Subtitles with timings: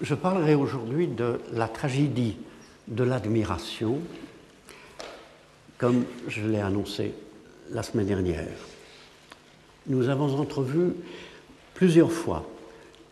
[0.00, 2.36] Je parlerai aujourd'hui de la tragédie
[2.88, 3.98] de l'admiration,
[5.76, 7.12] comme je l'ai annoncé
[7.70, 8.56] la semaine dernière.
[9.86, 10.92] Nous avons entrevu
[11.74, 12.48] plusieurs fois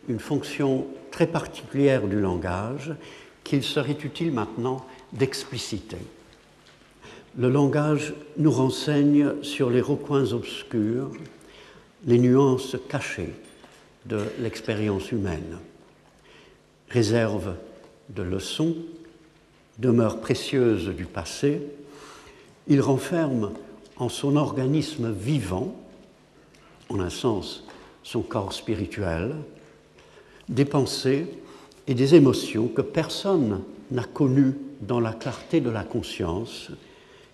[0.07, 2.95] une fonction très particulière du langage
[3.43, 4.83] qu'il serait utile maintenant
[5.13, 5.97] d'expliciter.
[7.37, 11.11] Le langage nous renseigne sur les recoins obscurs,
[12.05, 13.33] les nuances cachées
[14.07, 15.59] de l'expérience humaine,
[16.89, 17.55] réserve
[18.09, 18.75] de leçons,
[19.77, 21.61] demeure précieuse du passé,
[22.67, 23.51] il renferme
[23.97, 25.75] en son organisme vivant,
[26.89, 27.65] en un sens
[28.03, 29.35] son corps spirituel,
[30.47, 31.27] des pensées
[31.87, 36.71] et des émotions que personne n'a connues dans la clarté de la conscience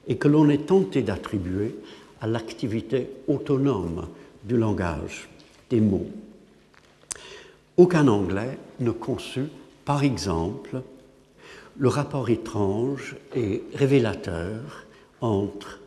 [0.07, 1.75] et que l'on est tenté d'attribuer
[2.21, 4.07] à l'activité autonome
[4.43, 5.29] du langage,
[5.69, 6.07] des mots.
[7.77, 9.49] Aucun Anglais ne conçut,
[9.83, 10.81] par exemple,
[11.77, 14.85] le rapport étrange et révélateur
[15.19, 15.81] entre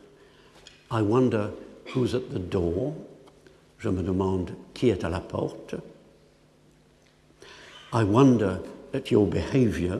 [0.91, 1.47] I wonder
[1.95, 2.93] who's at the door,
[3.79, 5.75] je me demande qui est à la porte,
[7.91, 8.57] I wonder
[8.93, 9.99] at your behavior,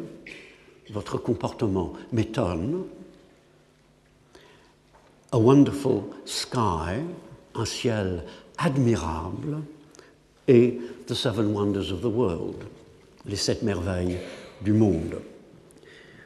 [0.91, 2.83] votre comportement m'étonne,
[5.31, 7.01] a wonderful sky,
[7.55, 8.23] un ciel
[8.57, 9.61] admirable,
[10.49, 12.55] et The Seven Wonders of the World,
[13.27, 14.17] les sept merveilles
[14.63, 15.21] du monde.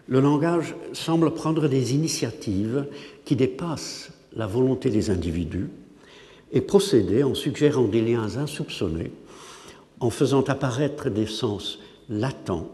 [0.08, 2.88] Le langage semble prendre des initiatives
[3.26, 5.70] qui dépassent la volonté des individus
[6.54, 9.12] et procéder en suggérant des liens insoupçonnés,
[10.00, 12.70] en faisant apparaître des sens latents,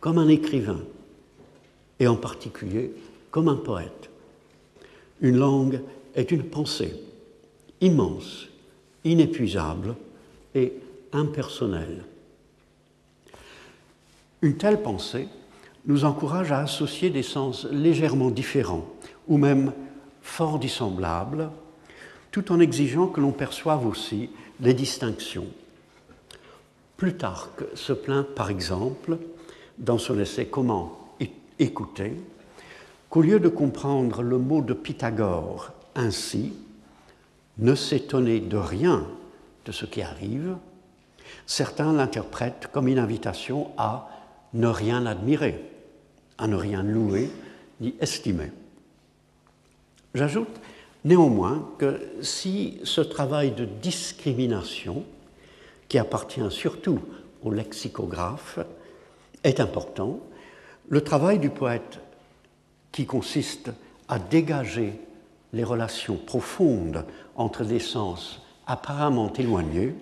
[0.00, 0.80] comme un écrivain,
[2.00, 2.92] et en particulier
[3.30, 4.08] comme un poète.
[5.20, 5.82] Une langue
[6.14, 6.94] est une pensée
[7.82, 8.46] immense,
[9.04, 9.96] inépuisable
[10.56, 10.72] et
[11.12, 12.04] impersonnelle.
[14.42, 15.28] Une telle pensée
[15.84, 18.86] nous encourage à associer des sens légèrement différents
[19.28, 19.72] ou même
[20.22, 21.50] fort dissemblables,
[22.32, 25.46] tout en exigeant que l'on perçoive aussi les distinctions.
[26.96, 29.18] Plutarque se plaint par exemple,
[29.78, 31.16] dans son essai Comment
[31.58, 32.14] écouter,
[33.10, 36.52] qu'au lieu de comprendre le mot de Pythagore ainsi,
[37.58, 39.06] ne s'étonner de rien
[39.66, 40.56] de ce qui arrive,
[41.44, 44.08] certains l'interprètent comme une invitation à
[44.54, 45.60] ne rien admirer,
[46.38, 47.30] à ne rien louer
[47.80, 48.52] ni estimer.
[50.14, 50.60] J'ajoute
[51.04, 55.04] néanmoins que si ce travail de discrimination,
[55.88, 57.00] qui appartient surtout
[57.42, 58.58] au lexicographe,
[59.44, 60.20] est important,
[60.88, 62.00] le travail du poète
[62.92, 63.70] qui consiste
[64.08, 64.98] à dégager
[65.52, 69.94] les relations profondes entre des sens apparemment éloignés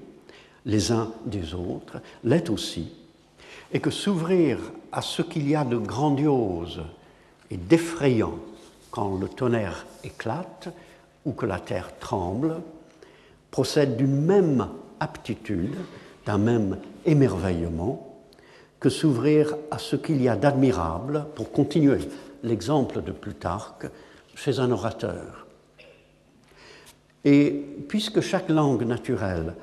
[0.66, 2.92] les uns des autres l'est aussi,
[3.72, 4.58] et que s'ouvrir
[4.92, 6.82] à ce qu'il y a de grandiose
[7.50, 8.38] et d'effrayant
[8.90, 10.68] quand le tonnerre éclate
[11.24, 12.60] ou que la terre tremble
[13.50, 14.68] procède d'une même
[15.00, 15.76] aptitude,
[16.26, 18.14] d'un même émerveillement,
[18.80, 21.98] que s'ouvrir à ce qu'il y a d'admirable, pour continuer
[22.42, 23.86] l'exemple de Plutarque,
[24.34, 25.43] chez un orateur.
[27.24, 29.54] Et puisque chaque langue naturelle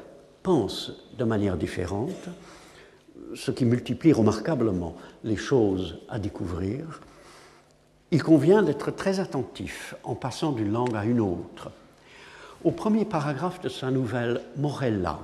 [0.44, 2.30] pense de manière différente,
[3.36, 7.02] ce qui multiplie remarquablement les choses à découvrir,
[8.12, 11.72] il convient d'être très attentif en passant d'une langue à une autre.
[12.64, 15.20] Au premier paragraphe de sa nouvelle Morella,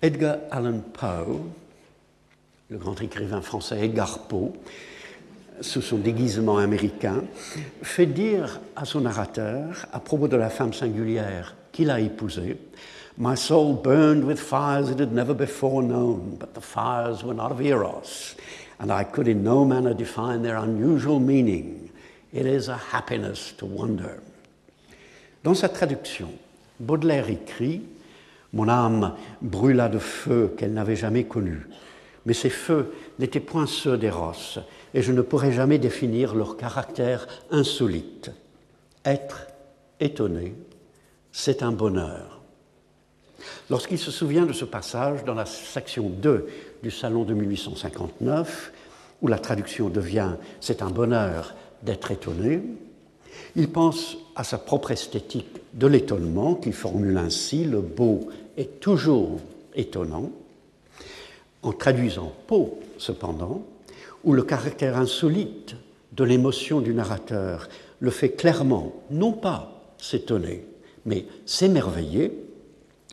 [0.00, 1.40] Edgar Allan Poe,
[2.70, 4.52] le grand écrivain français Edgar Poe,
[5.60, 7.22] sous son déguisement américain,
[7.82, 12.58] fait dire à son narrateur, à propos de la femme singulière qu'il a épousée,
[13.18, 17.52] My soul burned with fires it had never before known, but the fires were not
[17.52, 18.34] of Eros,
[18.78, 21.90] and I could in no manner define their unusual meaning.
[22.32, 24.22] It is a happiness to wonder.
[25.42, 26.30] Dans sa traduction,
[26.78, 27.82] Baudelaire écrit
[28.54, 31.66] Mon âme brûla de feux qu'elle n'avait jamais connus,
[32.24, 34.60] mais ces feux n'étaient point ceux d'Eros,
[34.94, 38.30] et je ne pourrai jamais définir leur caractère insolite.
[39.04, 39.46] Être
[40.00, 40.54] étonné,
[41.32, 42.40] c'est un bonheur.
[43.70, 46.48] Lorsqu'il se souvient de ce passage dans la section 2
[46.82, 48.72] du Salon de 1859,
[49.22, 52.62] où la traduction devient C'est un bonheur d'être étonné,
[53.56, 59.38] il pense à sa propre esthétique de l'étonnement, qu'il formule ainsi Le beau est toujours
[59.74, 60.30] étonnant,
[61.62, 63.62] en traduisant Pau, cependant,
[64.24, 65.76] où le caractère insolite
[66.12, 67.68] de l'émotion du narrateur
[68.00, 70.66] le fait clairement, non pas s'étonner,
[71.04, 72.32] mais s'émerveiller,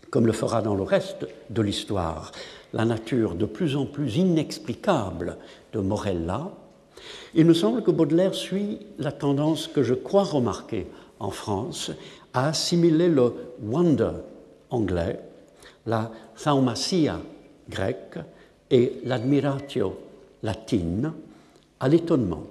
[0.09, 2.31] comme le fera dans le reste de l'histoire.
[2.74, 5.38] La nature de plus en plus inexplicable
[5.74, 6.51] de Morella,
[7.36, 10.88] il me semble que Baudelaire suit la tendance que je crois remarquer
[11.19, 11.92] en France
[12.33, 14.12] à assimiler le wonder
[14.69, 15.19] anglais,
[15.86, 16.12] la
[16.42, 17.19] thaumasia
[17.69, 18.19] grecque
[18.69, 20.06] et l'admiratio
[20.48, 21.12] latine
[21.82, 22.48] à l'étonnement,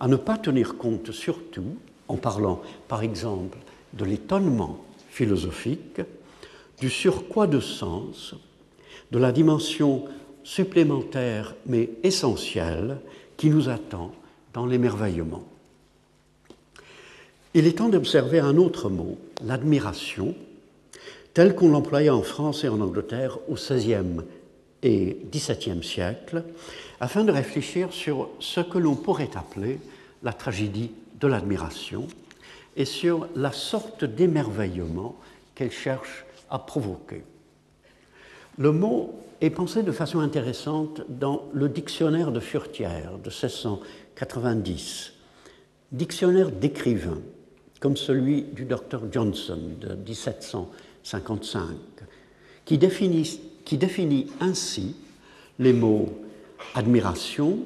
[0.00, 1.76] à ne pas tenir compte surtout,
[2.08, 3.58] en parlant par exemple
[3.94, 6.00] de l'étonnement philosophique,
[6.80, 8.34] du surcroît de sens,
[9.12, 10.04] de la dimension
[10.42, 12.98] supplémentaire mais essentielle
[13.36, 14.12] qui nous attend
[14.52, 15.44] dans l'émerveillement.
[17.54, 20.34] Il est temps d'observer un autre mot, l'admiration,
[21.34, 24.22] tel qu'on l'employait en France et en Angleterre au XVIe
[24.82, 26.44] et XVIIe siècle,
[27.00, 29.78] afin de réfléchir sur ce que l'on pourrait appeler
[30.22, 32.06] la tragédie de l'admiration
[32.76, 35.16] et sur la sorte d'émerveillement
[35.54, 37.24] qu'elle cherche à provoquer.
[38.58, 45.12] Le mot est pensé de façon intéressante dans le dictionnaire de Furtière de 1690,
[45.92, 47.20] dictionnaire d'écrivains,
[47.80, 51.76] comme celui du docteur Johnson de 1755,
[52.64, 54.96] qui définit, qui définit ainsi
[55.58, 56.25] les mots
[56.74, 57.60] admiration,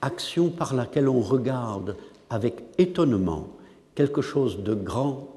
[0.00, 1.96] action par laquelle on regarde
[2.30, 3.48] avec étonnement
[3.94, 5.28] quelque chose de grand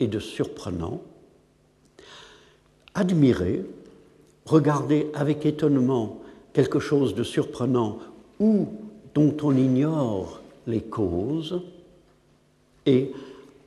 [0.00, 1.00] et de surprenant,
[2.94, 3.64] admirer,
[4.44, 6.20] regarder avec étonnement
[6.52, 7.98] quelque chose de surprenant
[8.38, 8.68] ou
[9.14, 11.62] dont on ignore les causes,
[12.86, 13.12] et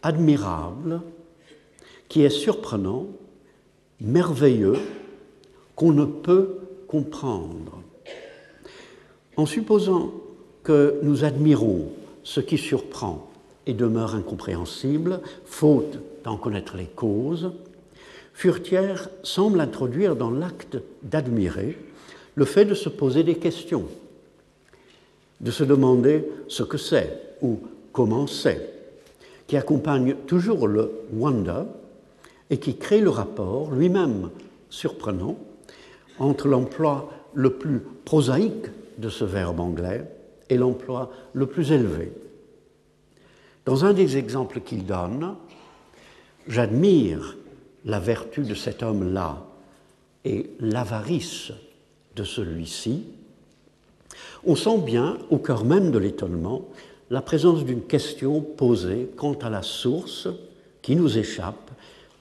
[0.01, 1.01] admirable,
[2.07, 3.07] qui est surprenant,
[4.01, 4.77] merveilleux,
[5.75, 7.75] qu'on ne peut comprendre.
[9.37, 10.13] En supposant
[10.63, 11.89] que nous admirons
[12.23, 13.29] ce qui surprend
[13.67, 17.51] et demeure incompréhensible, faute d'en connaître les causes,
[18.33, 21.77] Furtière semble introduire dans l'acte d'admirer
[22.35, 23.85] le fait de se poser des questions,
[25.39, 27.59] de se demander ce que c'est ou
[27.93, 28.69] comment c'est,
[29.47, 31.63] qui accompagne toujours le wonder
[32.49, 34.29] et qui crée le rapport, lui-même
[34.69, 35.38] surprenant,
[36.19, 38.67] entre l'emploi le plus prosaïque
[38.97, 40.06] de ce verbe anglais
[40.50, 42.12] et l'emploi le plus élevé.
[43.65, 45.36] Dans un des exemples qu'il donne,
[46.47, 47.36] j'admire
[47.86, 49.45] la vertu de cet homme-là
[50.24, 51.51] et l'avarice
[52.15, 53.06] de celui-ci,
[54.45, 56.62] on sent bien, au cœur même de l'étonnement,
[57.09, 60.27] la présence d'une question posée quant à la source
[60.81, 61.71] qui nous échappe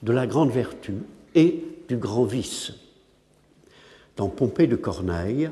[0.03, 0.93] de la grande vertu
[1.33, 2.73] et du grand vice.
[4.17, 5.49] Dans Pompée de Corneille,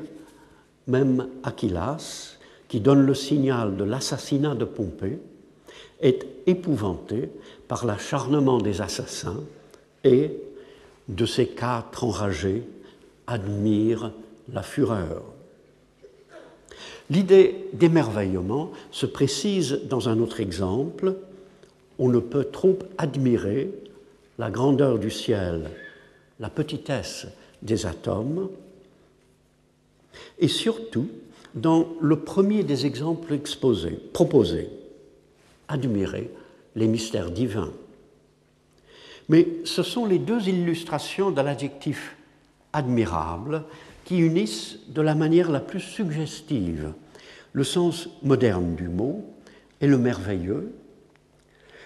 [0.86, 2.36] même Achillas,
[2.68, 5.18] qui donne le signal de l'assassinat de Pompée,
[6.00, 7.30] est épouvanté
[7.68, 9.42] par l'acharnement des assassins
[10.02, 10.32] et
[11.08, 12.62] de ces quatre enragés
[13.26, 14.12] admire
[14.52, 15.22] la fureur.
[17.10, 21.14] L'idée d'émerveillement se précise dans un autre exemple.
[21.98, 23.70] On ne peut trop admirer
[24.38, 25.70] la grandeur du ciel,
[26.40, 27.26] la petitesse
[27.62, 28.48] des atomes,
[30.38, 31.08] et surtout
[31.54, 34.68] dans le premier des exemples exposés, proposés,
[35.68, 36.30] admirer
[36.74, 37.72] les mystères divins.
[39.28, 42.16] Mais ce sont les deux illustrations de l'adjectif
[42.72, 43.64] admirable
[44.04, 46.92] qui unissent de la manière la plus suggestive
[47.52, 49.24] le sens moderne du mot
[49.80, 50.74] et le merveilleux,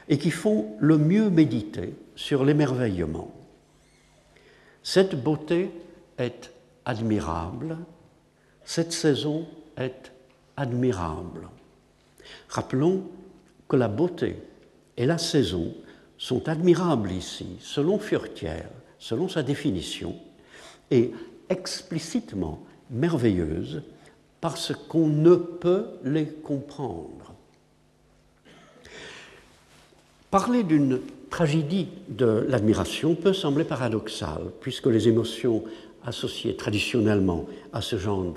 [0.09, 3.33] et qui font le mieux méditer sur l'émerveillement.
[4.83, 5.71] Cette beauté
[6.17, 6.51] est
[6.87, 7.77] admirable,
[8.69, 9.47] cette saison
[9.79, 10.13] est
[10.59, 11.49] admirable.
[12.51, 13.05] Rappelons
[13.67, 14.37] que la beauté
[14.99, 15.73] et la saison
[16.19, 20.17] sont admirables ici, selon Furtière, selon sa définition,
[20.91, 21.13] et
[21.49, 23.81] explicitement merveilleuses
[24.43, 27.33] parce qu'on ne peut les comprendre.
[30.31, 35.65] Parler d'une tragédie de l'admiration peut sembler paradoxal, puisque les émotions
[36.05, 38.35] associées traditionnellement à ce genre,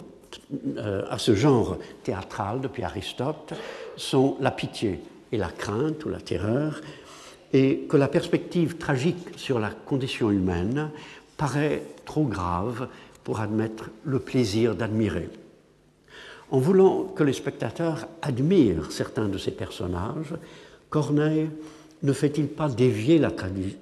[1.10, 3.54] à ce genre théâtral depuis Aristote
[3.98, 5.00] sont la pitié
[5.32, 6.82] et la crainte ou la terreur,
[7.54, 10.90] et que la perspective tragique sur la condition humaine
[11.38, 12.88] paraît trop grave
[13.24, 15.30] pour admettre le plaisir d'admirer.
[16.50, 20.36] En voulant que les spectateurs admirent certains de ces personnages,
[20.90, 21.50] Corneille
[22.04, 23.32] ne fait-il pas dévier la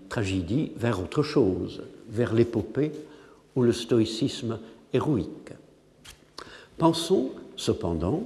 [0.09, 2.91] tragédie vers autre chose, vers l'épopée
[3.55, 4.59] ou le stoïcisme
[4.93, 5.53] héroïque?
[6.79, 8.23] Pensons cependant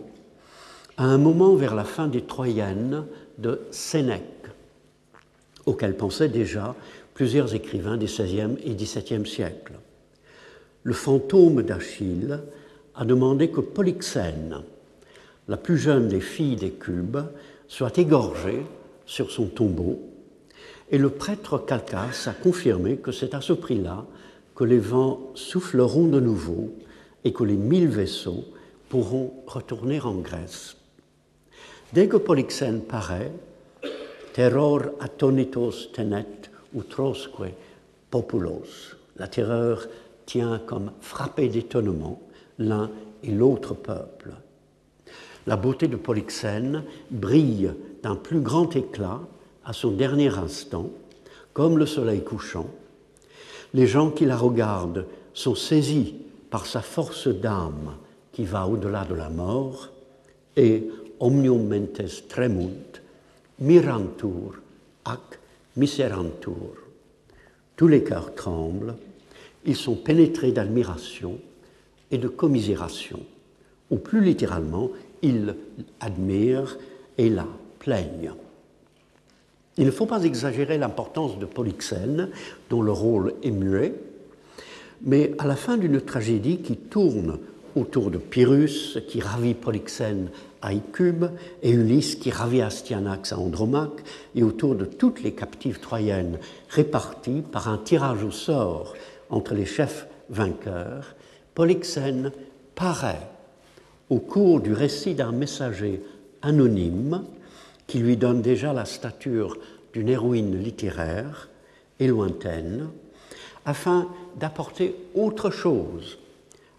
[0.98, 3.03] à un moment vers la fin des Troyennes
[3.39, 4.45] de Sénèque,
[5.65, 6.75] auquel pensaient déjà
[7.15, 9.74] plusieurs écrivains des XVIe et XVIIe siècles.
[10.83, 12.41] le fantôme d'Achille
[12.93, 14.62] a demandé que Polyxène,
[15.48, 17.17] la plus jeune des filles des cubes,
[17.67, 18.63] soit égorgée
[19.07, 20.00] sur son tombeau,
[20.91, 24.05] et le prêtre Calcas a confirmé que c'est à ce prix-là
[24.53, 26.72] que les vents souffleront de nouveau
[27.24, 28.44] et que les mille vaisseaux
[28.89, 30.75] pourront retourner en Grèce.
[31.94, 33.32] Dès que Polyxène paraît,
[34.34, 36.25] terror atonitos tenet
[36.75, 37.53] utrosque
[38.10, 38.96] populos.
[39.18, 39.88] La terreur
[40.25, 42.20] tient comme frappé d'étonnement
[42.58, 42.89] l'un
[43.24, 44.32] et l'autre peuple.
[45.46, 49.22] La beauté de Polyxène brille d'un plus grand éclat
[49.65, 50.89] à son dernier instant,
[51.53, 52.68] comme le soleil couchant.
[53.74, 56.15] Les gens qui la regardent sont saisis
[56.53, 57.95] par sa force d'âme
[58.31, 59.89] qui va au-delà de la mort,
[60.55, 60.88] et
[61.19, 63.01] omnium mentes tremunt,
[63.57, 64.62] mirantur
[65.03, 65.39] ac
[65.77, 66.77] miserantur.
[67.75, 68.93] Tous les cœurs tremblent,
[69.65, 71.39] ils sont pénétrés d'admiration
[72.12, 73.22] et de commisération,
[73.89, 74.91] ou plus littéralement,
[75.24, 75.55] ils
[76.01, 76.77] admirent
[77.17, 77.48] et la
[77.79, 78.36] plaignent.
[79.77, 82.29] Il ne faut pas exagérer l'importance de Polyxène,
[82.69, 83.95] dont le rôle est muet,
[85.03, 87.39] mais à la fin d'une tragédie qui tourne
[87.75, 90.29] autour de Pyrrhus, qui ravit Polyxène
[90.62, 91.25] à Icube,
[91.62, 94.03] et Ulysse qui ravit Astyanax à Andromaque,
[94.36, 96.38] et autour de toutes les captives troyennes
[96.69, 98.93] réparties par un tirage au sort
[99.29, 101.15] entre les chefs vainqueurs,
[101.55, 102.31] Polyxène
[102.75, 103.29] paraît
[104.10, 106.01] au cours du récit d'un messager
[106.41, 107.24] anonyme
[107.88, 109.57] qui lui donne déjà la stature
[109.93, 111.50] d'une héroïne littéraire
[112.00, 112.89] et lointaine,
[113.65, 114.07] afin
[114.40, 116.20] d'apporter autre chose,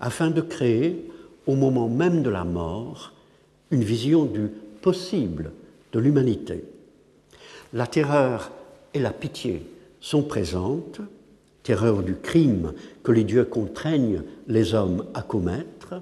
[0.00, 1.10] afin de créer,
[1.46, 3.12] au moment même de la mort,
[3.70, 4.48] une vision du
[4.82, 5.52] possible
[5.92, 6.64] de l'humanité.
[7.72, 8.52] La terreur
[8.92, 9.66] et la pitié
[10.00, 11.00] sont présentes,
[11.62, 15.94] terreur du crime que les dieux contraignent les hommes à commettre,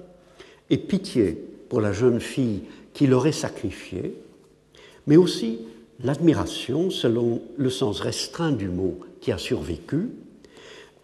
[0.69, 1.31] et pitié
[1.69, 4.15] pour la jeune fille qui l'aurait sacrifiée,
[5.07, 5.59] mais aussi
[6.03, 10.09] l'admiration, selon le sens restreint du mot qui a survécu,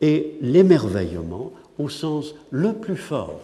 [0.02, 3.42] et l'émerveillement au sens le plus fort.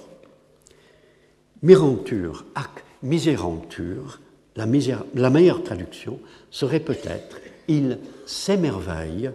[1.61, 4.19] Miranture, ac miséranture,
[4.55, 6.19] la, meilleure traduction
[6.49, 9.31] serait peut-être ils s'émerveillent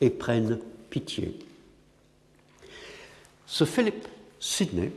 [0.00, 0.58] et prennent
[0.90, 1.38] pitié.
[3.46, 4.08] Ce Philippe
[4.40, 4.92] Sidney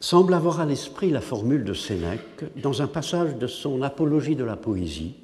[0.00, 4.44] semble avoir à l'esprit la formule de Sénèque dans un passage de son Apologie de
[4.44, 5.14] la poésie,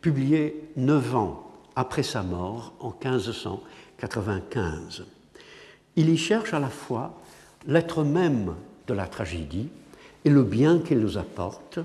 [0.00, 5.04] publié neuf ans après sa mort en 1595.
[5.96, 7.18] Il y cherche à la fois
[7.66, 8.54] l'être même
[8.86, 9.68] de la tragédie
[10.24, 11.78] et le bien qu'elle nous apporte,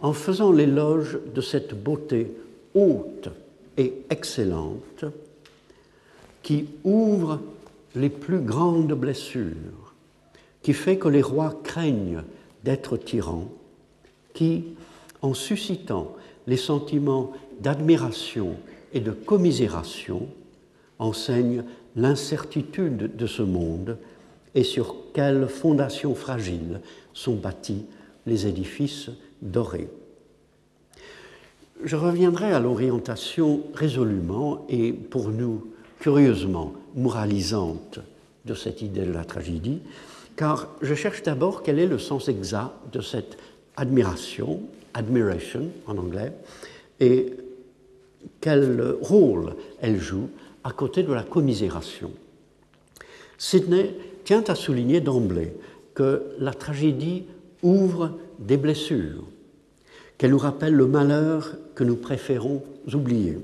[0.00, 2.32] en faisant l'éloge de cette beauté
[2.74, 3.28] haute
[3.76, 5.04] et excellente
[6.42, 7.40] qui ouvre
[7.94, 9.94] les plus grandes blessures,
[10.62, 12.22] qui fait que les rois craignent
[12.62, 13.48] d'être tyrans,
[14.34, 14.64] qui,
[15.22, 16.14] en suscitant
[16.46, 18.56] les sentiments d'admiration
[18.92, 20.28] et de commisération,
[20.98, 21.64] enseigne
[21.96, 23.98] l'incertitude de ce monde
[24.54, 26.80] et sur quelles fondations fragiles
[27.12, 27.84] sont bâtis
[28.26, 29.10] les édifices
[29.42, 29.88] dorés.
[31.84, 35.66] Je reviendrai à l'orientation résolument et pour nous
[36.00, 38.00] curieusement moralisante
[38.44, 39.80] de cette idée de la tragédie,
[40.36, 43.36] car je cherche d'abord quel est le sens exact de cette
[43.76, 44.60] admiration,
[44.94, 46.32] admiration en anglais,
[47.00, 47.34] et
[48.40, 50.28] quel rôle elle joue
[50.66, 52.10] à côté de la commisération.
[53.38, 53.94] Sidney
[54.24, 55.54] tient à souligner d'emblée
[55.94, 57.24] que la tragédie
[57.62, 59.22] ouvre des blessures,
[60.18, 63.38] qu'elle nous rappelle le malheur que nous préférons oublier,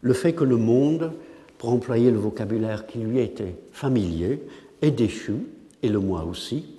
[0.00, 1.10] le fait que le monde,
[1.58, 4.40] pour employer le vocabulaire qui lui était familier,
[4.80, 5.34] est déchu,
[5.82, 6.76] et le moi aussi,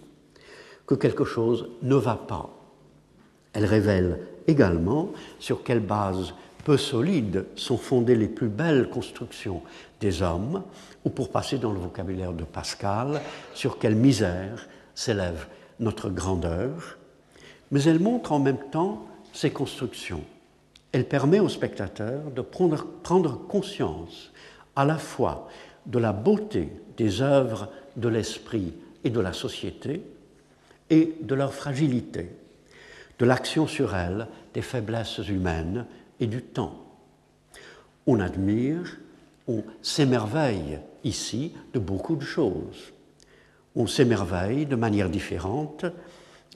[0.88, 2.50] que quelque chose ne va pas.
[3.52, 9.62] Elle révèle également sur quelle base peu solide sont fondées les plus belles constructions
[10.00, 10.64] des hommes,
[11.06, 13.22] ou pour passer dans le vocabulaire de Pascal,
[13.54, 15.48] sur quelle misère s'élève
[15.80, 16.98] notre grandeur,
[17.72, 20.24] mais elle montre en même temps ces constructions.
[20.92, 24.32] Elle permet au spectateur de prendre, prendre conscience
[24.76, 25.48] à la fois
[25.86, 28.74] de la beauté des œuvres de l'esprit
[29.04, 30.04] et de la société
[30.90, 32.32] et de leur fragilité,
[33.20, 35.86] de l'action sur elles des faiblesses humaines
[36.20, 36.86] et du temps.
[38.08, 38.98] On admire,
[39.48, 42.92] on s'émerveille ici de beaucoup de choses.
[43.76, 45.86] On s'émerveille de manière différente,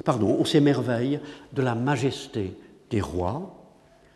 [0.03, 1.19] pardon, on s'émerveille
[1.53, 2.55] de la majesté
[2.89, 3.63] des rois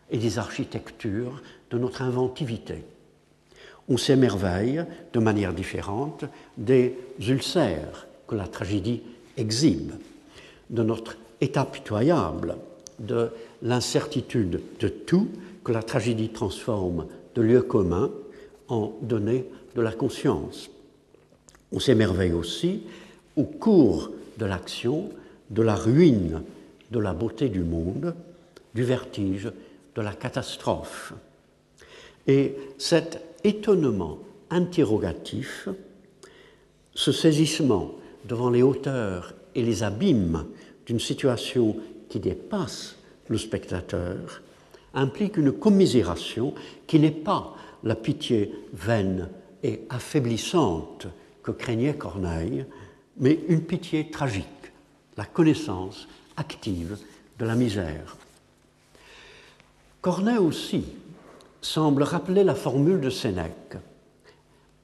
[0.09, 2.83] et des architectures de notre inventivité.
[3.89, 6.25] On s'émerveille de manière différente
[6.57, 9.01] des ulcères que la tragédie
[9.37, 9.93] exhibe,
[10.69, 12.57] de notre état pitoyable,
[12.99, 15.27] de l'incertitude de tout
[15.63, 18.11] que la tragédie transforme de lieu commun
[18.67, 19.45] en données
[19.75, 20.69] de la conscience.
[21.71, 22.83] On s'émerveille aussi,
[23.35, 25.09] au cours de l'action,
[25.49, 26.41] de la ruine
[26.91, 28.15] de la beauté du monde,
[28.73, 29.51] du vertige,
[29.95, 31.13] de la catastrophe.
[32.27, 35.69] Et cet étonnement interrogatif,
[36.93, 37.93] ce saisissement
[38.25, 40.45] devant les hauteurs et les abîmes
[40.85, 41.75] d'une situation
[42.09, 42.96] qui dépasse
[43.29, 44.41] le spectateur,
[44.93, 46.53] implique une commisération
[46.87, 49.29] qui n'est pas la pitié vaine
[49.63, 51.07] et affaiblissante
[51.43, 52.65] que craignait Corneille,
[53.17, 54.45] mais une pitié tragique,
[55.17, 56.97] la connaissance active
[57.39, 58.17] de la misère.
[60.01, 60.85] Corneille aussi
[61.61, 63.77] semble rappeler la formule de Sénèque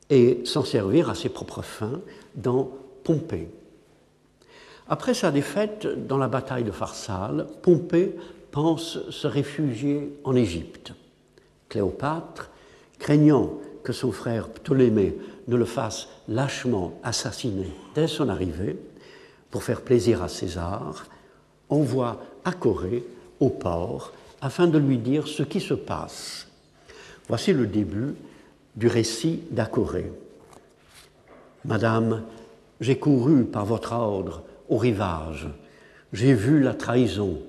[0.09, 2.01] et s'en servir à ses propres fins
[2.35, 2.69] dans
[3.03, 3.50] Pompée.
[4.90, 8.16] Après sa défaite dans la bataille de Pharsale, Pompée
[8.52, 10.94] pense se réfugier en Égypte.
[11.70, 12.52] Cléopâtre,
[13.00, 18.78] craignant que son frère Ptolémée ne le fasse lâchement assassiner dès son arrivée,
[19.52, 21.06] pour faire plaisir à César,
[21.70, 23.04] envoie Acorée
[23.40, 24.12] au port
[24.42, 26.48] afin de lui dire ce qui se passe.
[27.28, 28.16] Voici le début
[28.75, 30.12] du récit d'Acorée.
[31.66, 32.24] Madame,
[32.82, 34.44] j'ai couru par votre ordre
[34.77, 35.48] rivage,
[36.12, 37.39] j'ai vu la trahison,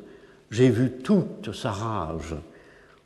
[0.51, 2.35] j'ai vu toute sa rage,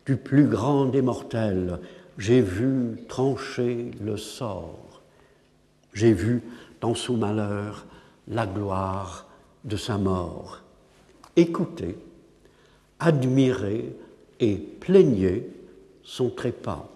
[0.06, 1.78] du plus grand des mortels,
[2.16, 5.02] j'ai vu trancher le sort,
[5.92, 6.42] j'ai vu
[6.80, 7.86] dans son malheur
[8.28, 9.26] la gloire
[9.64, 10.62] de sa mort.
[11.36, 11.96] Écoutez,
[12.98, 13.94] admirez
[14.40, 15.48] et plaignez
[16.02, 16.88] son trépas.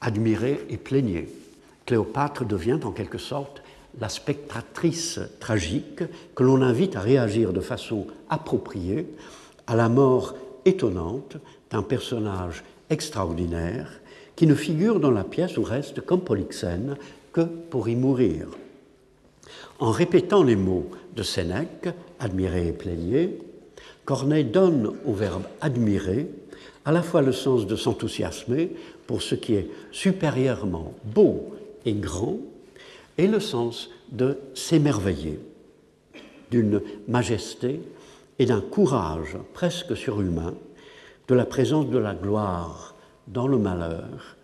[0.00, 1.28] Admirez et plaignez.
[1.86, 3.62] Cléopâtre devient en quelque sorte
[4.00, 6.02] la spectatrice tragique
[6.34, 9.06] que l'on invite à réagir de façon appropriée
[9.66, 11.36] à la mort étonnante
[11.70, 14.00] d'un personnage extraordinaire
[14.36, 16.96] qui ne figure dans la pièce ou reste comme Polyxène
[17.32, 18.46] que pour y mourir.
[19.80, 21.88] En répétant les mots de Sénèque,
[22.20, 23.38] admirer et plaigner,
[24.04, 26.28] Corneille donne au verbe admirer
[26.84, 28.70] à la fois le sens de s'enthousiasmer
[29.06, 32.38] pour ce qui est supérieurement beau et grand,
[33.18, 35.38] et le sens de s'émerveiller
[36.50, 37.82] d'une majesté
[38.38, 40.54] et d'un courage presque surhumain,
[41.26, 42.94] de la présence de la gloire
[43.26, 44.36] dans le malheur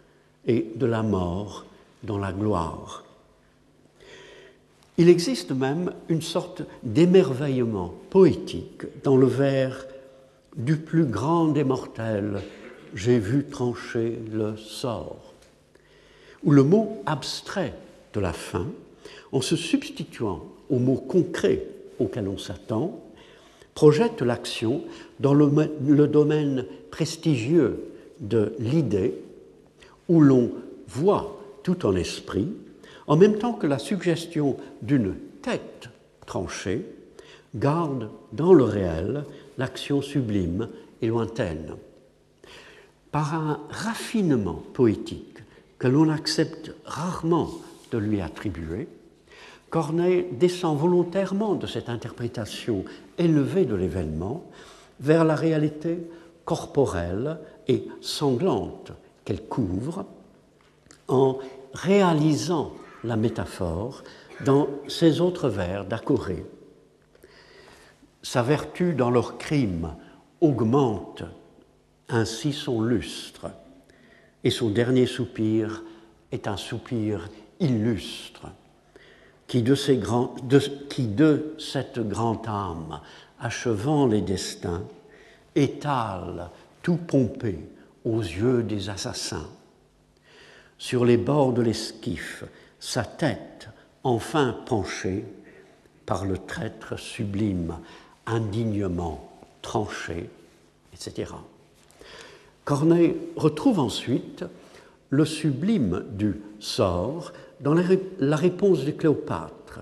[0.46, 1.64] et de la mort
[2.02, 3.04] dans la gloire.
[4.98, 9.86] Il existe même une sorte d'émerveillement poétique dans le vers
[10.56, 12.42] du plus grand des mortels,
[12.94, 15.32] j'ai vu trancher le sort,
[16.44, 17.74] où le mot abstrait
[18.14, 18.66] de la fin,
[19.32, 21.66] en se substituant au mot concret
[21.98, 23.00] auquel on s'attend,
[23.74, 24.82] projette l'action
[25.20, 25.50] dans le,
[25.86, 27.84] le, domaine prestigieux
[28.20, 29.14] de l'idée,
[30.08, 30.52] où l'on
[30.88, 32.48] voit tout en esprit,
[33.06, 35.88] en même temps que la suggestion d'une tête
[36.26, 36.84] tranchée
[37.54, 39.24] garde dans le réel
[39.58, 40.68] l'action sublime
[41.02, 41.76] et lointaine.
[43.10, 45.38] Par un raffinement poétique
[45.78, 47.50] que l'on accepte rarement
[47.98, 48.88] lui attribuer,
[49.70, 52.84] Corneille descend volontairement de cette interprétation
[53.18, 54.44] élevée de l'événement
[55.00, 55.98] vers la réalité
[56.44, 58.92] corporelle et sanglante
[59.24, 60.06] qu'elle couvre
[61.08, 61.38] en
[61.72, 64.04] réalisant la métaphore
[64.44, 66.44] dans ses autres vers d'Acorée.
[68.22, 69.94] Sa vertu dans leur crime
[70.40, 71.24] augmente
[72.08, 73.46] ainsi son lustre,
[74.44, 75.82] et son dernier soupir
[76.32, 77.28] est un soupir
[77.60, 78.48] illustre,
[79.46, 83.00] qui de, cette grande âme,
[83.38, 84.84] achevant les destins,
[85.54, 86.50] étale
[86.82, 87.58] tout pompé
[88.04, 89.48] aux yeux des assassins.
[90.78, 92.44] Sur les bords de l'esquif,
[92.80, 93.68] sa tête
[94.02, 95.24] enfin penchée
[96.04, 97.78] par le traître sublime,
[98.26, 99.30] indignement
[99.62, 100.28] tranché,
[100.92, 101.32] etc.
[102.64, 104.44] Corneille retrouve ensuite
[105.10, 107.32] le sublime du sort
[107.64, 109.80] dans la réponse de Cléopâtre,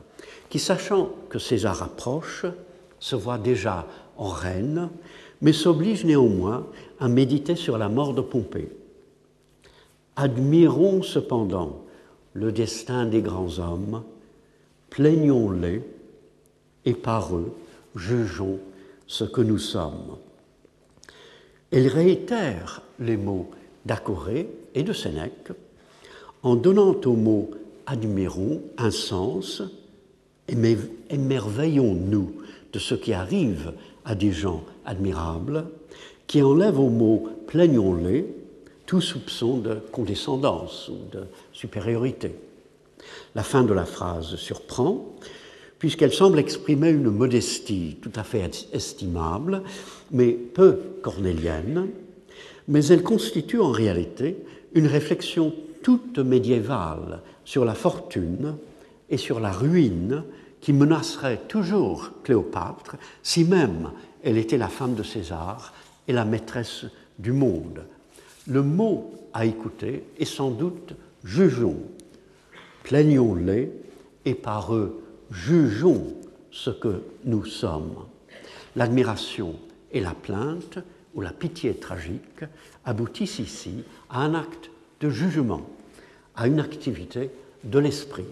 [0.48, 2.46] qui, sachant que César approche,
[3.00, 4.88] se voit déjà en reine,
[5.40, 6.64] mais s'oblige néanmoins
[7.00, 8.68] à méditer sur la mort de Pompée.
[10.14, 11.84] Admirons cependant
[12.34, 14.04] le destin des grands hommes,
[14.90, 15.82] plaignons-les,
[16.84, 17.52] et par eux,
[17.96, 18.60] jugeons
[19.08, 20.18] ce que nous sommes.
[21.72, 23.50] Elle réitère les mots
[23.86, 25.50] d'Acorée et de Sénèque
[26.44, 27.50] en donnant au mot
[27.86, 29.62] admirons un sens,
[30.48, 32.32] émerveillons-nous
[32.72, 33.72] de ce qui arrive
[34.04, 35.66] à des gens admirables,
[36.26, 38.26] qui enlève au mot plaignons-les
[38.86, 42.34] tout soupçon de condescendance ou de supériorité.
[43.34, 45.14] La fin de la phrase surprend,
[45.78, 49.62] puisqu'elle semble exprimer une modestie tout à fait estimable,
[50.10, 51.88] mais peu cornélienne,
[52.68, 54.36] mais elle constitue en réalité
[54.74, 58.56] une réflexion toute médiévale sur la fortune
[59.10, 60.24] et sur la ruine
[60.60, 63.90] qui menacerait toujours Cléopâtre si même
[64.22, 65.74] elle était la femme de César
[66.06, 66.86] et la maîtresse
[67.18, 67.84] du monde.
[68.46, 71.80] Le mot à écouter est sans doute jugeons,
[72.84, 73.72] plaignons-les
[74.24, 76.14] et par eux jugeons
[76.50, 77.96] ce que nous sommes.
[78.76, 79.56] L'admiration
[79.90, 80.78] et la plainte
[81.14, 82.44] ou la pitié tragique
[82.84, 85.66] aboutissent ici à un acte de jugement,
[86.36, 87.30] à une activité
[87.64, 88.26] de l'esprit.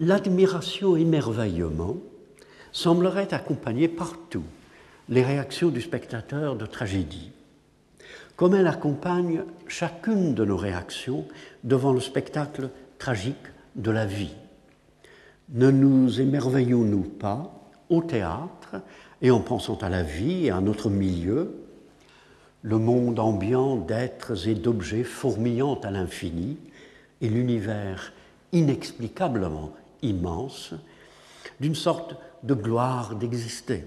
[0.00, 1.96] L'admiration émerveillement
[2.72, 4.44] semblerait accompagner partout
[5.08, 7.30] les réactions du spectateur de tragédie,
[8.36, 11.26] comme elle accompagne chacune de nos réactions
[11.62, 13.36] devant le spectacle tragique
[13.76, 14.34] de la vie.
[15.50, 17.52] Ne nous émerveillons-nous pas
[17.88, 18.76] au théâtre
[19.22, 21.63] et en pensant à la vie et à notre milieu,
[22.64, 26.56] le monde ambiant d'êtres et d'objets fourmillant à l'infini
[27.20, 28.14] et l'univers
[28.52, 30.72] inexplicablement immense,
[31.60, 33.84] d'une sorte de gloire d'exister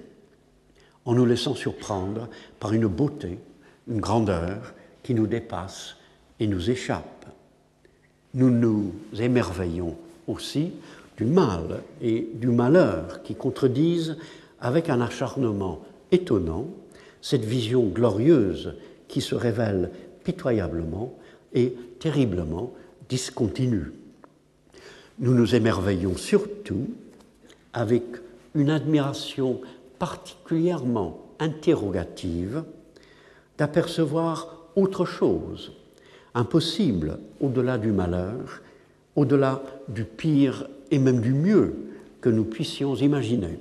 [1.05, 3.39] en nous laissant surprendre par une beauté,
[3.87, 5.95] une grandeur qui nous dépasse
[6.39, 7.25] et nous échappe.
[8.35, 10.73] Nous nous émerveillons aussi
[11.17, 14.17] du mal et du malheur qui contredisent
[14.61, 15.79] avec un acharnement
[16.11, 16.67] étonnant
[17.21, 18.75] cette vision glorieuse
[19.07, 19.91] qui se révèle
[20.23, 21.17] pitoyablement
[21.53, 22.73] et terriblement
[23.09, 23.93] discontinue.
[25.19, 26.87] Nous nous émerveillons surtout
[27.73, 28.03] avec
[28.53, 29.61] une admiration
[29.99, 32.63] particulièrement interrogative
[33.57, 35.73] d'apercevoir autre chose,
[36.33, 38.61] impossible au-delà du malheur,
[39.15, 41.73] au-delà du pire et même du mieux
[42.21, 43.59] que nous puissions imaginer,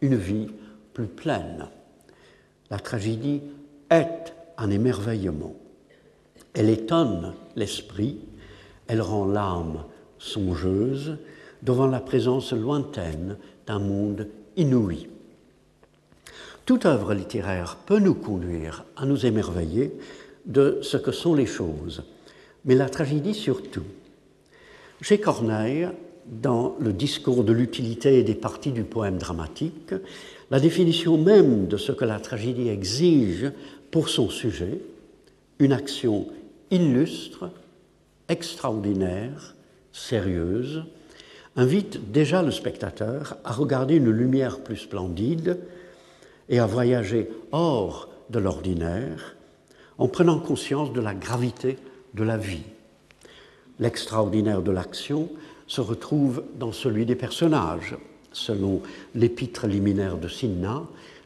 [0.00, 0.48] une vie
[0.94, 1.68] plus pleine.
[2.70, 3.40] La tragédie
[3.90, 5.54] est un émerveillement.
[6.54, 8.18] Elle étonne l'esprit,
[8.86, 9.84] elle rend l'âme
[10.18, 11.16] songeuse
[11.62, 15.08] devant la présence lointaine d'un monde inouï.
[16.66, 19.92] Toute œuvre littéraire peut nous conduire à nous émerveiller
[20.44, 22.02] de ce que sont les choses,
[22.64, 23.84] mais la tragédie surtout.
[25.00, 25.88] Chez Corneille,
[26.26, 29.94] dans le discours de l'utilité des parties du poème dramatique,
[30.50, 33.50] la définition même de ce que la tragédie exige
[33.90, 34.80] pour son sujet,
[35.58, 36.26] une action
[36.70, 37.50] illustre,
[38.28, 39.56] extraordinaire,
[39.92, 40.84] sérieuse,
[41.56, 45.58] invite déjà le spectateur à regarder une lumière plus splendide,
[46.48, 49.36] et à voyager hors de l'ordinaire
[49.98, 51.78] en prenant conscience de la gravité
[52.14, 52.62] de la vie.
[53.80, 55.28] L'extraordinaire de l'action
[55.66, 57.96] se retrouve dans celui des personnages.
[58.32, 58.82] Selon
[59.14, 60.82] l'épître liminaire de Cinna,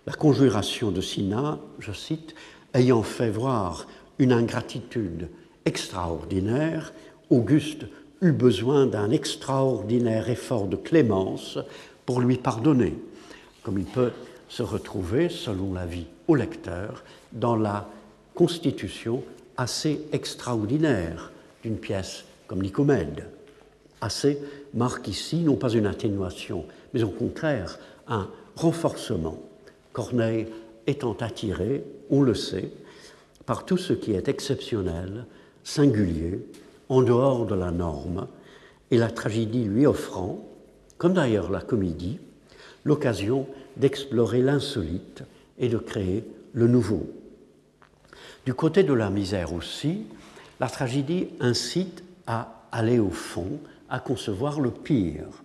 [0.06, 2.34] la conjuration de Cinna, je cite,
[2.74, 3.86] ayant fait voir
[4.18, 5.28] une ingratitude
[5.64, 6.92] extraordinaire,
[7.30, 7.86] Auguste
[8.20, 11.58] eut besoin d'un extraordinaire effort de clémence
[12.06, 12.94] pour lui pardonner,
[13.62, 14.12] comme il peut
[14.48, 17.88] se retrouver, selon l'avis au lecteur, dans la
[18.34, 19.22] constitution
[19.56, 23.26] assez extraordinaire d'une pièce comme Nicomède.
[24.00, 24.38] Assez
[24.74, 29.38] marque ici non pas une atténuation, mais au contraire un renforcement.
[29.92, 30.46] Corneille
[30.86, 32.70] étant attiré, on le sait,
[33.46, 35.26] par tout ce qui est exceptionnel,
[35.64, 36.40] singulier,
[36.88, 38.26] en dehors de la norme,
[38.90, 40.46] et la tragédie lui offrant,
[40.98, 42.18] comme d'ailleurs la comédie,
[42.84, 45.22] l'occasion d'explorer l'insolite
[45.58, 47.06] et de créer le nouveau.
[48.44, 50.04] Du côté de la misère aussi,
[50.60, 55.41] la tragédie incite à aller au fond, à concevoir le pire.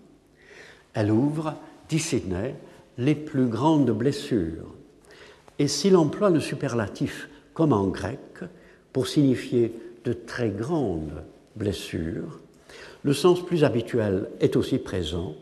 [1.00, 1.54] Elle ouvre,
[1.90, 2.56] dit Sidney,
[2.98, 4.74] les plus grandes blessures.
[5.60, 8.40] Et s'il emploie le superlatif comme en grec
[8.94, 11.24] pour signifier de très grandes
[11.56, 12.40] blessures,
[13.04, 15.36] le sens plus habituel est aussi présent,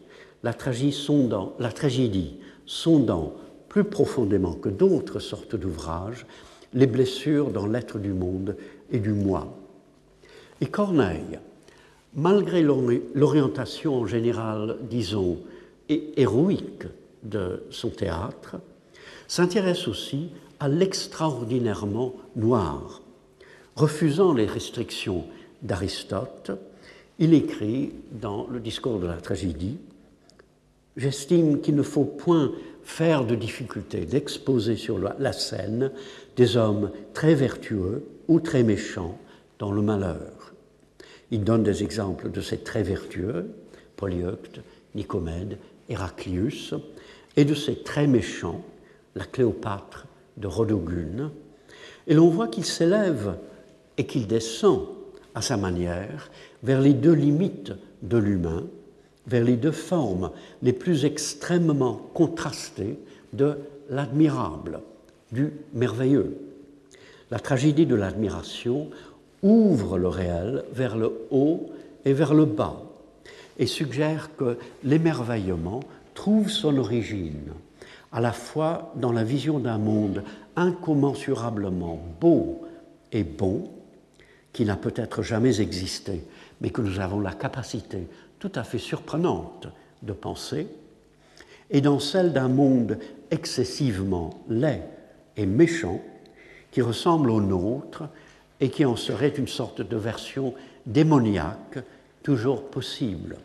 [0.43, 3.31] la tragédie sondant, la tragédie sondant
[3.69, 6.25] plus profondément que d'autres sortes d'ouvrages
[6.73, 8.57] les blessures dans l'être du monde
[8.91, 9.57] et du moi.
[10.59, 11.39] Et Corneille,
[12.15, 15.39] malgré l'orientation en général, disons,
[15.89, 16.85] héroïque
[17.23, 18.57] de son théâtre,
[19.27, 23.01] s'intéresse aussi à l'extraordinairement noir,
[23.75, 25.25] refusant les restrictions
[25.61, 26.51] d'Aristote,
[27.19, 29.77] il écrit dans le discours de la tragédie
[30.97, 35.91] J'estime qu'il ne faut point faire de difficulté d'exposer sur la scène
[36.37, 39.17] des hommes très vertueux ou très méchants
[39.59, 40.34] dans le malheur.
[41.35, 43.51] Il donne des exemples de ces très vertueux,
[43.97, 44.61] Polyeucte,
[44.95, 45.57] Nicomède,
[45.89, 46.73] Héraclius,
[47.35, 48.63] et de ces très méchants,
[49.15, 51.31] la Cléopâtre de Rhodogune.
[52.07, 53.35] Et l'on voit qu'il s'élève
[53.97, 54.83] et qu'il descend
[55.33, 56.31] à sa manière
[56.63, 58.63] vers les deux limites de l'humain,
[59.27, 62.97] vers les deux formes les plus extrêmement contrastées
[63.33, 63.57] de
[63.89, 64.79] l'admirable,
[65.33, 66.37] du merveilleux.
[67.29, 68.89] La tragédie de l'admiration
[69.45, 71.69] ouvre le réel vers le haut
[72.03, 72.81] et vers le bas
[73.59, 75.81] et suggère que l'émerveillement
[76.15, 77.53] trouve son origine
[78.11, 80.23] à la fois dans la vision d'un monde
[80.55, 82.65] incommensurablement beau
[83.11, 83.69] et bon,
[84.51, 86.23] qui n'a peut-être jamais existé,
[86.61, 88.07] mais que nous avons la capacité
[88.39, 89.67] tout à fait surprenante
[90.01, 90.67] de penser,
[91.69, 92.97] et dans celle d'un monde
[93.31, 94.81] excessivement laid
[95.35, 96.01] et méchant,
[96.71, 98.03] qui ressemble au nôtre
[98.59, 100.53] et qui en serait une sorte de version
[100.85, 101.79] démoniaque
[102.23, 103.37] toujours possible.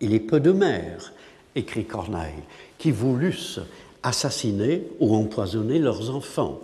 [0.00, 1.12] Il est peu de mères,
[1.54, 2.42] écrit Corneille,
[2.78, 3.60] qui voulussent
[4.02, 6.60] assassiner ou empoisonner leurs enfants,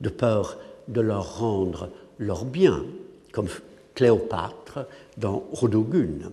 [0.00, 2.84] de peur de leur rendre leurs biens,
[3.32, 3.48] comme
[3.94, 6.30] Cléopâtre dans Rodogune.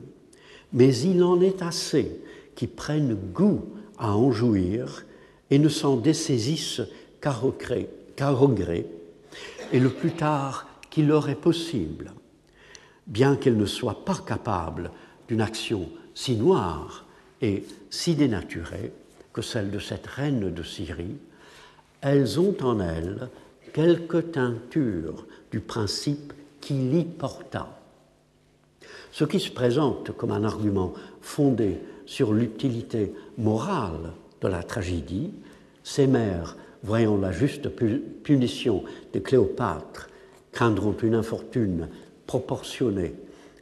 [0.73, 2.21] Mais il en est assez
[2.55, 3.65] qui prennent goût
[3.97, 5.05] à en jouir
[5.51, 6.81] et ne s'en dessaisissent
[7.21, 8.85] qu'à regret,
[9.71, 12.11] et le plus tard qu'il leur est possible,
[13.07, 14.91] bien qu'elles ne soient pas capables
[15.27, 17.05] d'une action si noire
[17.41, 18.93] et si dénaturée
[19.33, 21.17] que celle de cette reine de Syrie,
[22.01, 23.29] elles ont en elles
[23.73, 27.79] quelques teintures du principe qui l'y porta.
[29.11, 35.33] Ce qui se présente comme un argument fondé sur l'utilité morale de la tragédie,
[35.83, 37.69] ces mères, voyant la juste
[38.23, 38.83] punition
[39.13, 40.09] de Cléopâtre,
[40.51, 41.89] craindront une infortune
[42.27, 43.13] proportionnée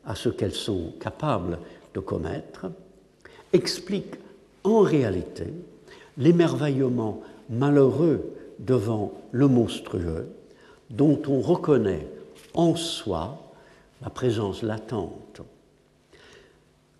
[0.05, 1.59] à ce qu'elles sont capables
[1.93, 2.67] de commettre,
[3.51, 4.15] explique
[4.63, 5.45] en réalité
[6.17, 10.27] l'émerveillement malheureux devant le monstrueux
[10.89, 12.07] dont on reconnaît
[12.53, 13.51] en soi
[14.01, 15.41] la présence latente.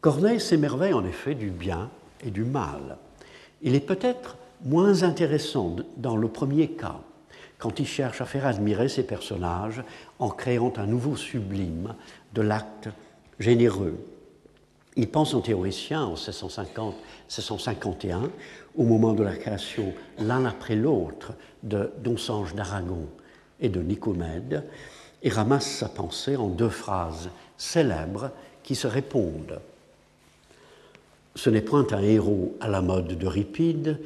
[0.01, 1.89] Corneille s'émerveille en effet du bien
[2.25, 2.97] et du mal.
[3.61, 6.99] Il est peut-être moins intéressant dans le premier cas,
[7.57, 9.83] quand il cherche à faire admirer ses personnages
[10.19, 11.95] en créant un nouveau sublime
[12.33, 12.89] de l'acte
[13.39, 13.97] généreux.
[14.95, 18.29] Il pense en théoricien en 1650-1651,
[18.75, 23.07] au moment de la création l'un après l'autre de Don Sange d'Aragon
[23.59, 24.63] et de Nicomède,
[25.23, 29.59] et ramasse sa pensée en deux phrases célèbres qui se répondent.
[31.35, 33.99] Ce n'est point un héros à la mode d'Euripide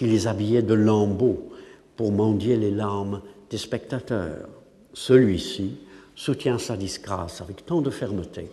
[0.00, 1.52] qui les habillait de lambeaux
[1.94, 4.48] pour mendier les larmes des spectateurs.
[4.94, 5.76] Celui-ci
[6.16, 8.50] soutient sa disgrâce avec tant de fermeté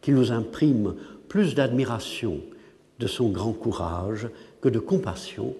[0.00, 0.96] qu'il nous imprime
[1.28, 2.40] plus d'admiration
[2.98, 4.26] de son grand courage
[4.60, 5.54] que de compassion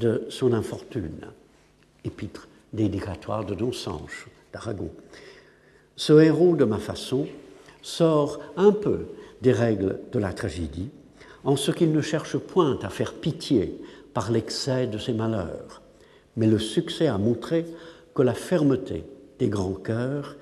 [0.00, 1.28] de son infortune.
[2.04, 4.90] Épître dédicatoire de Don Sanche d'Aragon.
[5.94, 7.28] Ce héros, de ma façon,
[7.80, 9.06] sort un peu
[9.40, 10.90] des règles de la tragédie,
[11.44, 13.78] en ce qu'il ne cherche point à faire pitié
[14.14, 15.82] par l'excès de ses malheurs,
[16.36, 17.66] mais le succès a montré
[18.14, 19.04] que la fermeté
[19.38, 20.36] des grands cœurs,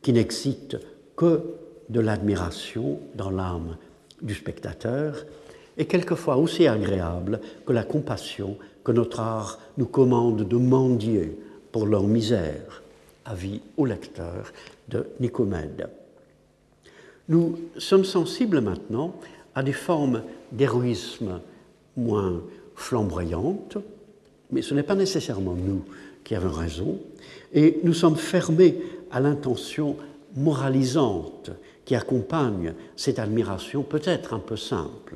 [0.00, 0.76] qui n'excite
[1.16, 1.42] que
[1.88, 3.76] de l'admiration dans l'âme
[4.22, 5.24] du spectateur,
[5.76, 11.36] est quelquefois aussi agréable que la compassion que notre art nous commande de mendier
[11.72, 12.82] pour leur misère.
[13.24, 14.52] Avis au lecteur
[14.88, 15.88] de Nicomède.
[17.28, 19.16] Nous sommes sensibles maintenant
[19.56, 21.40] à des formes d'héroïsme
[21.96, 22.40] moins
[22.76, 23.78] flamboyantes,
[24.52, 25.82] mais ce n'est pas nécessairement nous
[26.22, 26.98] qui avons raison,
[27.52, 28.76] et nous sommes fermés
[29.10, 29.96] à l'intention
[30.36, 31.50] moralisante
[31.84, 35.14] qui accompagne cette admiration peut-être un peu simple.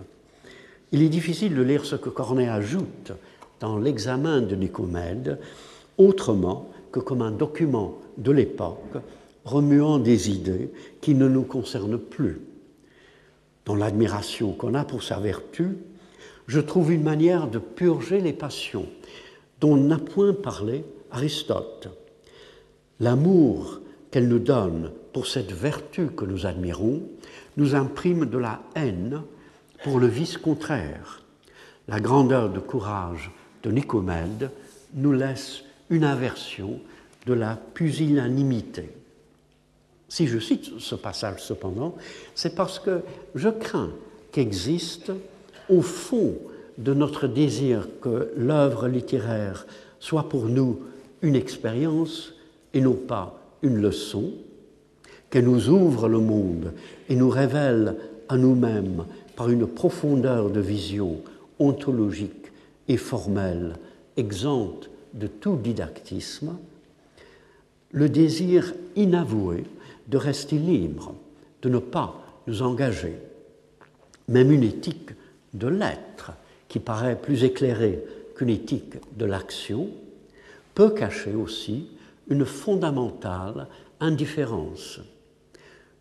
[0.93, 3.13] Il est difficile de lire ce que Corneille ajoute
[3.61, 5.39] dans l'examen de Nicomède
[5.99, 8.97] autrement que comme un document de l'époque
[9.45, 10.71] remuant des idées
[11.01, 12.41] qui ne nous concernent plus.
[13.65, 15.77] Dans l'admiration qu'on a pour sa vertu,
[16.51, 18.87] je trouve une manière de purger les passions
[19.61, 21.89] dont n'a point parlé Aristote.
[22.99, 23.79] L'amour
[24.11, 27.03] qu'elle nous donne pour cette vertu que nous admirons
[27.57, 29.23] nous imprime de la haine
[29.85, 31.23] pour le vice contraire.
[31.87, 33.31] La grandeur de courage
[33.63, 34.51] de Nicomède
[34.95, 36.81] nous laisse une aversion
[37.27, 38.91] de la pusillanimité.
[40.09, 41.95] Si je cite ce passage cependant,
[42.35, 43.03] c'est parce que
[43.37, 43.93] je crains
[44.33, 45.13] qu'existe
[45.71, 46.35] au fond
[46.79, 49.67] de notre désir que l'œuvre littéraire
[49.99, 50.81] soit pour nous
[51.23, 52.35] une expérience
[52.75, 54.33] et non pas une leçon,
[55.29, 56.73] qu'elle nous ouvre le monde
[57.09, 57.97] et nous révèle
[58.29, 59.05] à nous-mêmes
[59.37, 61.19] par une profondeur de vision
[61.59, 62.51] ontologique
[62.89, 63.75] et formelle,
[64.17, 66.57] exempte de tout didactisme,
[67.93, 69.65] le désir inavoué
[70.09, 71.15] de rester libre,
[71.63, 73.17] de ne pas nous engager.
[74.29, 75.11] Même une éthique
[75.55, 76.33] de l'être,
[76.69, 78.03] qui paraît plus éclairée
[78.37, 79.89] qu'une éthique de l'action,
[80.75, 81.89] peut cacher aussi
[82.29, 83.67] une fondamentale
[83.99, 85.01] indifférence.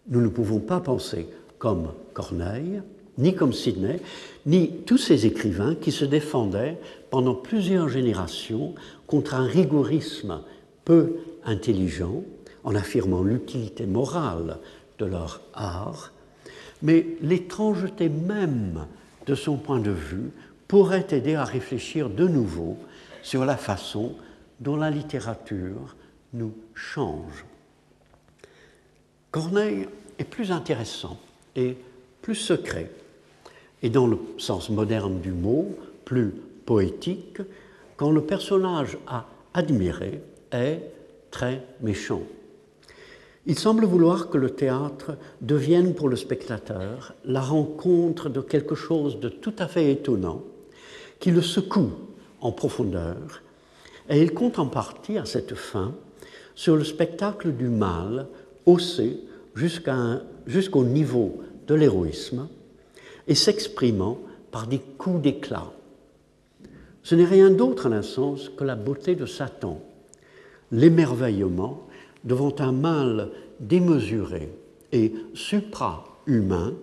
[0.08, 2.82] Nous ne pouvons pas penser comme Corneille,
[3.18, 4.00] ni comme Sidney,
[4.46, 6.78] ni tous ces écrivains qui se défendaient
[7.10, 8.74] pendant plusieurs générations
[9.08, 10.42] contre un rigorisme
[10.86, 12.24] peu intelligent,
[12.64, 14.58] en affirmant l'utilité morale
[15.00, 16.12] de leur art,
[16.82, 18.86] mais l'étrangeté même
[19.30, 20.32] de son point de vue
[20.68, 22.78] pourrait aider à réfléchir de nouveau
[23.22, 24.16] sur la façon
[24.60, 25.96] dont la littérature
[26.34, 27.46] nous change.
[29.30, 29.88] Corneille
[30.18, 31.20] est plus intéressant
[31.56, 31.78] et
[32.24, 32.90] plus secret,
[33.84, 36.34] et dans le sens moderne du mot, plus
[36.66, 37.38] poétique,
[37.98, 40.82] quand le personnage à admirer est
[41.30, 42.24] très méchant.
[43.50, 49.20] Il semble vouloir que le théâtre devienne pour le spectateur la rencontre de quelque chose
[49.20, 50.44] de tout à fait étonnant,
[51.20, 51.90] qui le secoue
[52.42, 53.42] en profondeur,
[54.08, 55.96] et il compte en partie à cette fin
[56.54, 58.28] sur le spectacle du mal
[58.68, 59.20] haussé
[59.56, 62.50] jusqu'au niveau de l'héroïsme
[63.28, 64.20] et s'exprimant
[64.52, 65.72] par des coups d'éclat.
[67.02, 69.82] Ce n'est rien d'autre à l'insens que la beauté de Satan,
[70.72, 71.89] l'émerveillement
[72.24, 73.30] devant un mal
[73.60, 74.50] démesuré
[74.92, 76.74] et supra-humain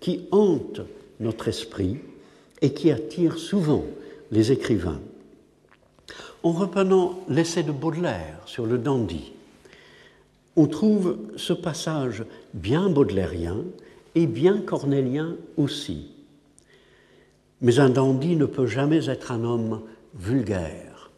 [0.00, 0.80] qui hante
[1.20, 1.98] notre esprit
[2.62, 3.84] et qui attire souvent
[4.30, 5.00] les écrivains.
[6.42, 9.32] En reprenant l'essai de Baudelaire sur le dandy,
[10.56, 13.58] on trouve ce passage bien baudelairien
[14.14, 16.12] et bien cornélien aussi.
[17.60, 19.82] Mais un dandy ne peut jamais être un homme
[20.14, 21.10] vulgaire.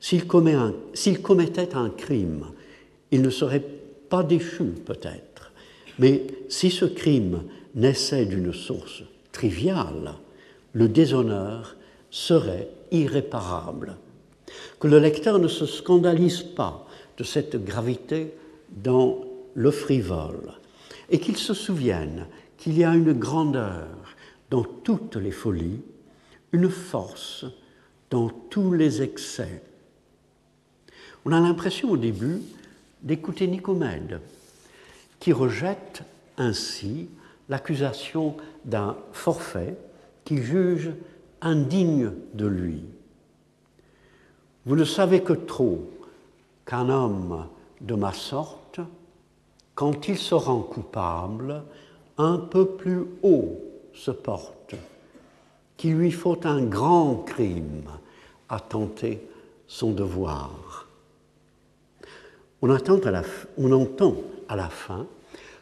[0.00, 2.46] S'il commettait un crime,
[3.12, 3.64] il ne serait
[4.08, 5.52] pas déchu peut-être.
[5.98, 7.44] Mais si ce crime
[7.74, 10.14] naissait d'une source triviale,
[10.72, 11.76] le déshonneur
[12.10, 13.96] serait irréparable.
[14.80, 18.34] Que le lecteur ne se scandalise pas de cette gravité
[18.70, 19.20] dans
[19.54, 20.54] le frivole,
[21.10, 23.86] et qu'il se souvienne qu'il y a une grandeur
[24.50, 25.82] dans toutes les folies,
[26.52, 27.44] une force
[28.10, 29.62] dans tous les excès.
[31.24, 32.40] On a l'impression au début
[33.02, 34.20] d'écouter Nicomède,
[35.18, 36.02] qui rejette
[36.38, 37.08] ainsi
[37.48, 39.76] l'accusation d'un forfait
[40.24, 40.90] qu'il juge
[41.40, 42.84] indigne de lui.
[44.64, 45.90] Vous ne savez que trop
[46.64, 47.46] qu'un homme
[47.80, 48.80] de ma sorte,
[49.74, 51.64] quand il se rend coupable,
[52.18, 53.58] un peu plus haut
[53.92, 54.74] se porte,
[55.76, 57.90] qu'il lui faut un grand crime
[58.48, 59.26] à tenter
[59.66, 60.86] son devoir.
[62.62, 63.10] On, entend à
[64.56, 65.06] la, fin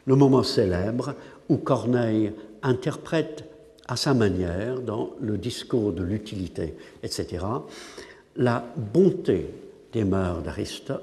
[0.06, 1.14] le moment célèbre
[1.48, 2.32] où Corneille
[2.62, 3.44] interprète
[3.88, 7.44] à sa manière, dans le discours de l'utilité, etc.,
[8.36, 9.48] la bonté
[9.92, 10.42] des mœurs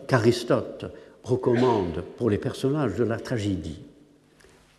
[0.08, 0.86] qu'Aristote
[1.24, 3.82] recommande pour les personnages de la tragédie.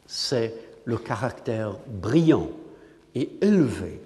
[0.07, 0.54] C'est
[0.85, 2.48] le caractère brillant
[3.14, 4.00] et élevé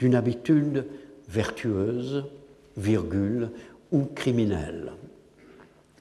[0.00, 0.84] d'une habitude
[1.28, 2.24] vertueuse,
[2.76, 3.50] virgule,
[3.92, 4.92] ou criminelle.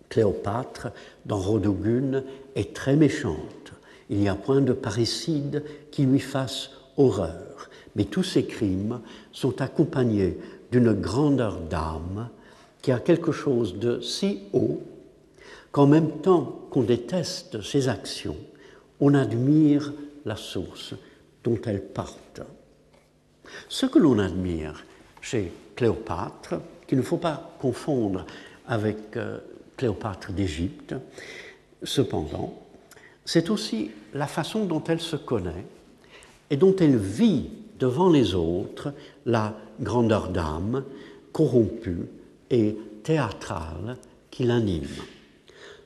[0.10, 0.90] Cléopâtre,
[1.26, 2.24] dans Rodogune,
[2.56, 3.74] est très méchante.
[4.10, 7.70] Il n'y a point de parricide qui lui fasse horreur.
[7.96, 10.38] Mais tous ces crimes sont accompagnés
[10.72, 12.30] d'une grandeur d'âme
[12.82, 14.82] qui a quelque chose de si haut
[15.72, 18.38] qu'en même temps qu'on déteste ses actions,
[19.00, 19.94] on admire
[20.26, 20.94] la source
[21.44, 22.42] dont elles partent.
[23.68, 24.84] Ce que l'on admire
[25.22, 26.56] chez Cléopâtre,
[26.88, 28.26] qu'il ne faut pas confondre
[28.68, 29.40] avec euh,
[29.80, 30.94] Cléopâtre d'Égypte,
[31.84, 32.62] cependant,
[33.24, 35.64] c'est aussi la façon dont elle se connaît
[36.50, 37.50] et dont elle vit
[37.80, 38.94] devant les autres
[39.26, 40.84] la grandeur d'âme
[41.32, 42.08] corrompue
[42.52, 43.96] et théâtrale
[44.30, 44.84] qui l'anime.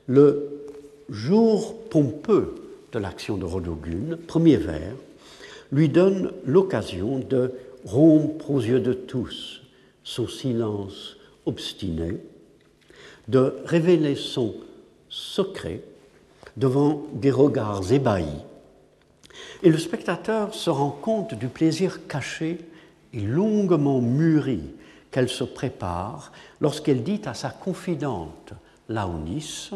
[0.08, 0.66] Le
[1.08, 2.56] jour pompeux
[2.90, 4.96] de l'action de Rodogune, premier vers,
[5.70, 7.52] lui donne l'occasion de
[7.84, 9.62] rompre aux yeux de tous
[10.02, 11.16] son silence
[11.46, 12.18] obstiné,
[13.28, 14.54] de révéler son
[15.08, 15.82] secret
[16.56, 18.42] devant des regards ébahis.
[19.62, 22.58] Et le spectateur se rend compte du plaisir caché
[23.12, 24.60] et longuement mûri
[25.10, 28.52] qu'elle se prépare lorsqu'elle dit à sa confidente
[28.88, 29.70] Laonis,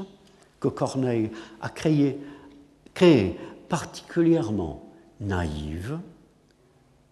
[0.60, 1.30] que Corneille
[1.60, 2.18] a créé,
[2.94, 3.38] créé
[3.68, 4.90] particulièrement
[5.20, 5.98] naïve,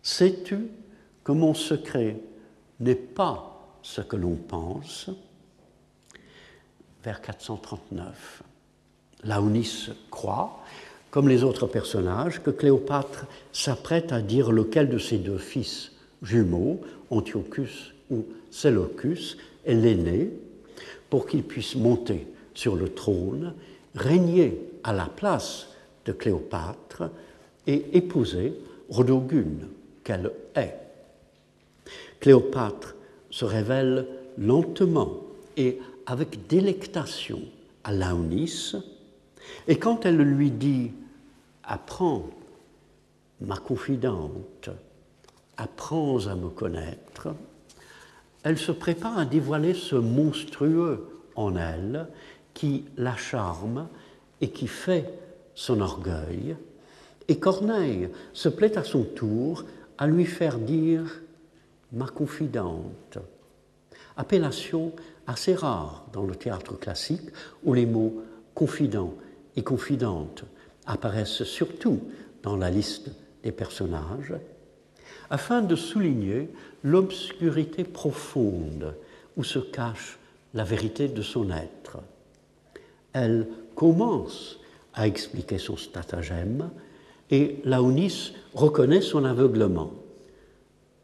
[0.07, 0.69] Sais-tu
[1.25, 2.21] que mon secret
[2.79, 5.11] n'est pas ce que l'on pense?
[7.07, 8.43] Vers 439.
[9.23, 10.59] Laonis croit,
[11.13, 16.81] comme les autres personnages, que Cléopâtre s'apprête à dire lequel de ses deux fils jumeaux,
[17.11, 20.33] Antiochus ou Séleucus, est l'aîné,
[21.09, 23.55] pour qu'il puisse monter sur le trône,
[23.95, 25.69] régner à la place
[26.07, 27.05] de Cléopâtre
[27.69, 28.53] et épouser
[28.89, 29.69] Rodogune,
[30.03, 30.75] qu'elle est.
[32.19, 32.97] Cléopâtre
[33.31, 35.21] se révèle lentement
[35.57, 37.41] et avec délectation
[37.85, 38.75] à Laonis,
[39.69, 40.93] et quand elle lui dit
[41.65, 42.31] Apprends,
[43.41, 44.71] ma confidente,
[45.57, 47.35] apprends à me connaître,
[48.45, 52.07] elle se prépare à dévoiler ce monstrueux en elle
[52.55, 53.89] qui la charme
[54.41, 55.13] et qui fait
[55.55, 56.57] son orgueil.
[57.29, 59.65] Et Corneille se plaît à son tour
[59.99, 61.23] à lui faire dire
[61.93, 63.19] ma confidente.
[64.17, 64.93] Appellation
[65.27, 67.29] assez rare dans le théâtre classique
[67.65, 68.23] où les mots
[68.55, 69.15] confident
[69.57, 70.45] et confidente
[70.87, 72.01] apparaissent surtout
[72.43, 73.11] dans la liste
[73.43, 74.35] des personnages,
[75.31, 76.49] afin de souligner
[76.83, 78.95] l'obscurité profonde
[79.37, 80.19] où se cache
[80.55, 81.99] la vérité de son être.
[83.13, 84.59] Elle commence
[84.95, 86.71] à expliquer son stratagème
[87.31, 89.93] et Laonis reconnaît son aveuglement.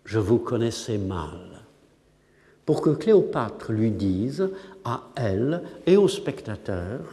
[0.04, 1.51] Je vous connaissais mal.
[2.66, 4.48] Pour que Cléopâtre lui dise,
[4.84, 7.04] à elle et aux spectateurs,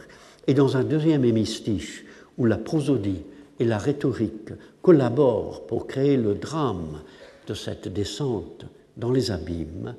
[0.46, 2.04] et dans un deuxième hémistiche
[2.38, 3.22] où la prosodie
[3.58, 7.02] et la rhétorique collaborent pour créer le drame
[7.46, 8.64] de cette descente
[8.96, 9.94] dans les abîmes,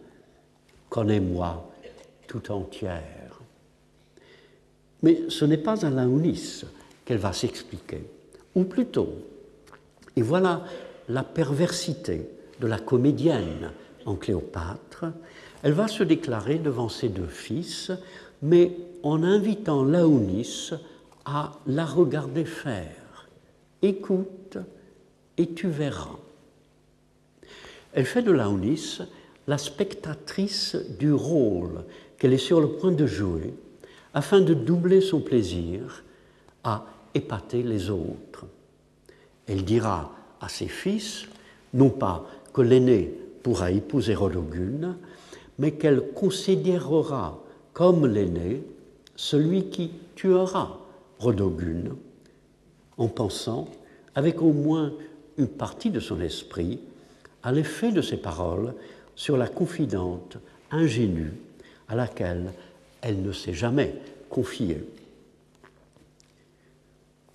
[0.90, 1.70] connais-moi
[2.28, 3.40] tout entière.
[5.04, 6.64] Mais ce n'est pas à Laonis
[7.06, 8.04] qu'elle va s'expliquer.
[8.56, 9.10] Ou plutôt,
[10.16, 10.64] et voilà
[11.10, 12.30] la perversité
[12.60, 13.72] de la comédienne
[14.06, 15.06] en Cléopâtre,
[15.64, 17.92] elle va se déclarer devant ses deux fils,
[18.42, 20.72] mais en invitant Laonis
[21.26, 23.28] à la regarder faire.
[23.82, 24.58] Écoute
[25.38, 26.18] et tu verras.
[27.94, 29.00] Elle fait de Laonis
[29.48, 31.84] la spectatrice du rôle
[32.18, 33.54] qu'elle est sur le point de jouer
[34.14, 36.04] afin de doubler son plaisir
[36.64, 38.46] à épater les autres.
[39.48, 41.26] Elle dira à ses fils,
[41.74, 44.96] non pas que l'aîné pourra épouser Rodogune,
[45.62, 47.40] mais qu'elle considérera
[47.72, 48.64] comme l'aîné
[49.16, 50.80] celui qui tuera
[51.20, 51.94] Rodogune,
[52.98, 53.68] en pensant,
[54.16, 54.92] avec au moins
[55.38, 56.80] une partie de son esprit,
[57.44, 58.74] à l'effet de ses paroles
[59.16, 60.38] sur la confidente
[60.72, 61.34] ingénue
[61.88, 62.52] à laquelle
[63.02, 63.94] elle ne s'est jamais
[64.30, 64.84] confiée.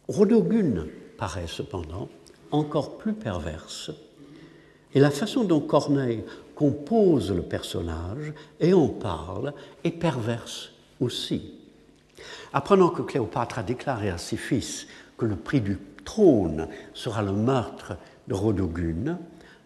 [0.09, 2.09] Rodogune paraît cependant
[2.51, 3.93] encore plus perverse,
[4.95, 6.25] et la façon dont Corneille
[6.57, 9.53] compose le personnage et en parle
[9.85, 11.53] est perverse aussi.
[12.53, 17.33] Apprenant que Cléopâtre a déclaré à ses fils que le prix du trône sera le
[17.33, 17.97] meurtre
[18.27, 19.19] de Rodogune,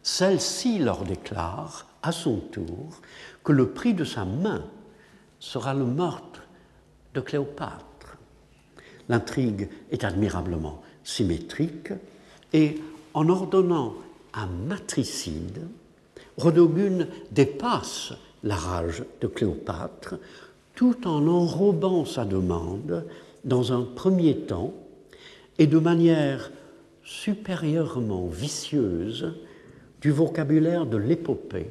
[0.02, 3.00] celle-ci leur déclare à son tour
[3.44, 4.64] que le prix de sa main
[5.38, 6.42] sera le meurtre
[7.14, 8.16] de Cléopâtre.
[9.08, 11.92] L'intrigue est admirablement symétrique
[12.52, 12.80] et
[13.14, 13.94] en ordonnant
[14.34, 15.66] un matricide,
[16.40, 20.14] Rodogune dépasse la rage de Cléopâtre
[20.74, 23.04] tout en enrobant sa demande
[23.44, 24.72] dans un premier temps
[25.58, 26.50] et de manière
[27.04, 29.34] supérieurement vicieuse
[30.00, 31.70] du vocabulaire de l'épopée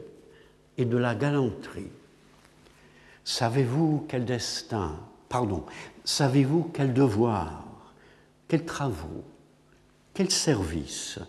[0.78, 1.92] et de la galanterie.
[3.24, 4.92] Savez-vous quel destin,
[5.30, 5.64] pardon,
[6.04, 7.66] savez-vous quel devoir,
[8.48, 9.24] quels travaux,
[10.14, 11.20] quels services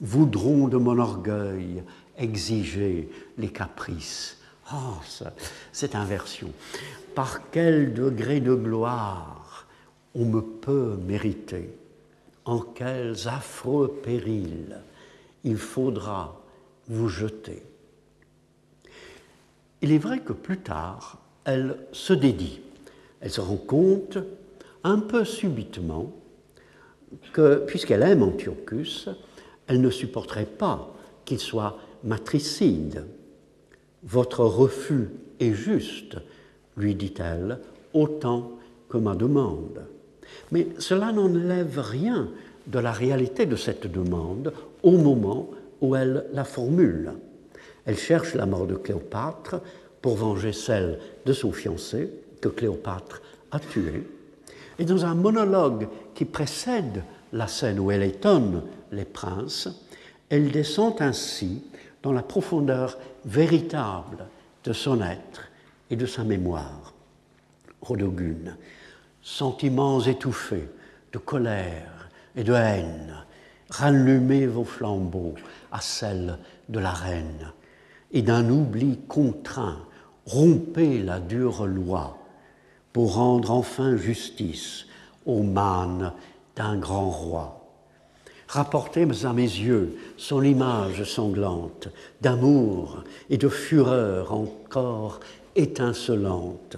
[0.00, 1.82] voudront de mon orgueil
[2.20, 4.38] exiger les caprices.
[4.72, 4.98] Oh,
[5.72, 6.52] cette inversion.
[7.14, 9.66] Par quel degré de gloire
[10.14, 11.70] on me peut mériter?
[12.44, 14.78] En quels affreux périls
[15.44, 16.40] il faudra
[16.88, 17.62] vous jeter?
[19.82, 22.60] Il est vrai que plus tard, elle se dédie.
[23.20, 24.18] Elle se rend compte,
[24.84, 26.12] un peu subitement,
[27.32, 29.08] que puisqu'elle aime Antiochus,
[29.66, 30.94] elle ne supporterait pas
[31.24, 33.04] qu'il soit matricide.
[34.02, 36.16] Votre refus est juste,
[36.76, 37.58] lui dit-elle,
[37.92, 38.52] autant
[38.88, 39.82] que ma demande.
[40.52, 42.28] Mais cela n'enlève rien
[42.66, 47.12] de la réalité de cette demande au moment où elle la formule.
[47.84, 49.60] Elle cherche la mort de Cléopâtre
[50.02, 54.06] pour venger celle de son fiancé que Cléopâtre a tué.
[54.78, 59.68] Et dans un monologue qui précède la scène où elle étonne les princes,
[60.28, 61.62] elle descend ainsi
[62.02, 64.26] dans la profondeur véritable
[64.64, 65.48] de son être
[65.90, 66.94] et de sa mémoire.
[67.80, 68.56] Rodogune,
[69.22, 70.68] sentiments étouffés
[71.12, 73.24] de colère et de haine,
[73.70, 75.34] rallumez vos flambeaux
[75.72, 76.38] à celle
[76.68, 77.52] de la reine,
[78.12, 79.78] et d'un oubli contraint,
[80.26, 82.18] rompez la dure loi
[82.92, 84.86] pour rendre enfin justice
[85.26, 86.12] aux mânes
[86.56, 87.59] d'un grand roi.
[88.52, 91.86] Rapportez à mes yeux son image sanglante
[92.20, 95.20] d'amour et de fureur encore
[95.54, 96.76] étincelante,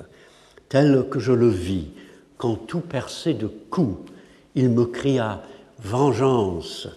[0.69, 1.89] tel que je le vis
[2.37, 4.13] quand tout percé de coups,
[4.55, 5.43] il me cria
[5.79, 6.89] Vengeance,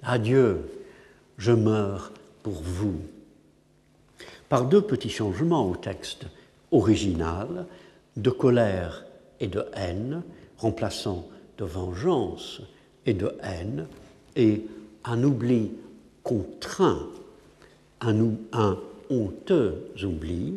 [0.00, 0.60] adieu,
[1.36, 2.12] je meurs
[2.44, 3.00] pour vous.
[4.48, 6.26] Par deux petits changements au texte
[6.70, 7.66] original,
[8.16, 9.04] de colère
[9.40, 10.22] et de haine,
[10.56, 11.26] remplaçant
[11.58, 12.62] de vengeance
[13.06, 13.88] et de haine,
[14.36, 14.66] et
[15.04, 15.72] un oubli
[16.22, 17.06] contraint,
[18.00, 18.76] un,
[19.10, 20.54] honteux oubli,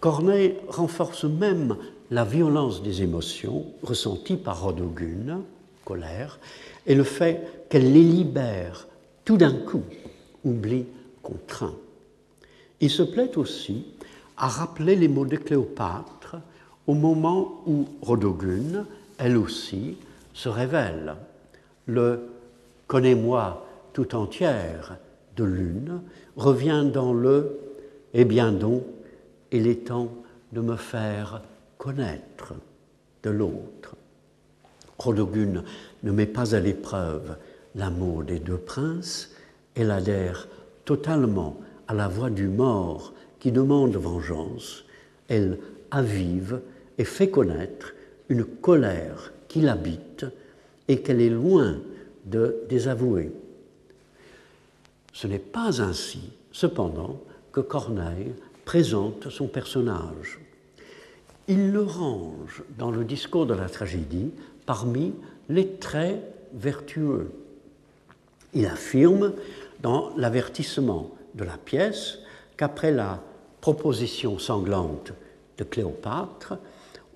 [0.00, 1.76] Corneille renforce même
[2.10, 5.42] la violence des émotions ressenties par Rodogune,
[5.84, 6.38] colère,
[6.86, 8.86] et le fait qu'elle les libère
[9.24, 9.82] tout d'un coup,
[10.44, 10.86] oubli
[11.22, 11.74] contraint.
[12.80, 13.84] Il se plaît aussi
[14.36, 16.36] à rappeler les mots de Cléopâtre
[16.86, 18.86] au moment où Rodogune,
[19.18, 19.96] elle aussi,
[20.32, 21.16] se révèle.
[21.86, 22.28] Le
[22.88, 24.96] Connais-moi tout entière
[25.36, 26.00] de l'une
[26.36, 27.58] revient dans le
[28.14, 28.82] Eh bien donc,
[29.52, 30.08] il est temps
[30.52, 31.42] de me faire
[31.76, 32.54] connaître
[33.22, 33.94] de l'autre.
[34.98, 35.64] Rodogune
[36.02, 37.36] ne met pas à l'épreuve
[37.74, 39.34] l'amour des deux princes,
[39.74, 40.48] elle adhère
[40.86, 44.84] totalement à la voix du mort qui demande vengeance,
[45.28, 45.58] elle
[45.90, 46.60] avive
[46.96, 47.92] et fait connaître
[48.30, 50.24] une colère qui l'habite
[50.88, 51.76] et qu'elle est loin
[52.30, 53.32] de désavouer.
[55.12, 57.20] Ce n'est pas ainsi, cependant,
[57.52, 60.38] que Corneille présente son personnage.
[61.48, 64.30] Il le range dans le discours de la tragédie
[64.66, 65.14] parmi
[65.48, 66.22] les traits
[66.52, 67.30] vertueux.
[68.52, 69.32] Il affirme
[69.80, 72.18] dans l'avertissement de la pièce
[72.56, 73.22] qu'après la
[73.60, 75.12] proposition sanglante
[75.56, 76.58] de Cléopâtre,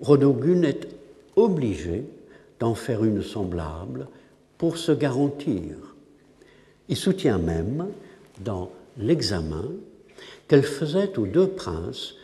[0.01, 0.87] Rodogune est
[1.35, 2.05] obligé
[2.59, 4.07] d'en faire une semblable
[4.63, 5.75] pour se garantir.
[6.87, 7.89] Il soutient même,
[8.39, 9.65] dans l'examen,
[10.47, 12.15] qu'elle faisait aux deux princes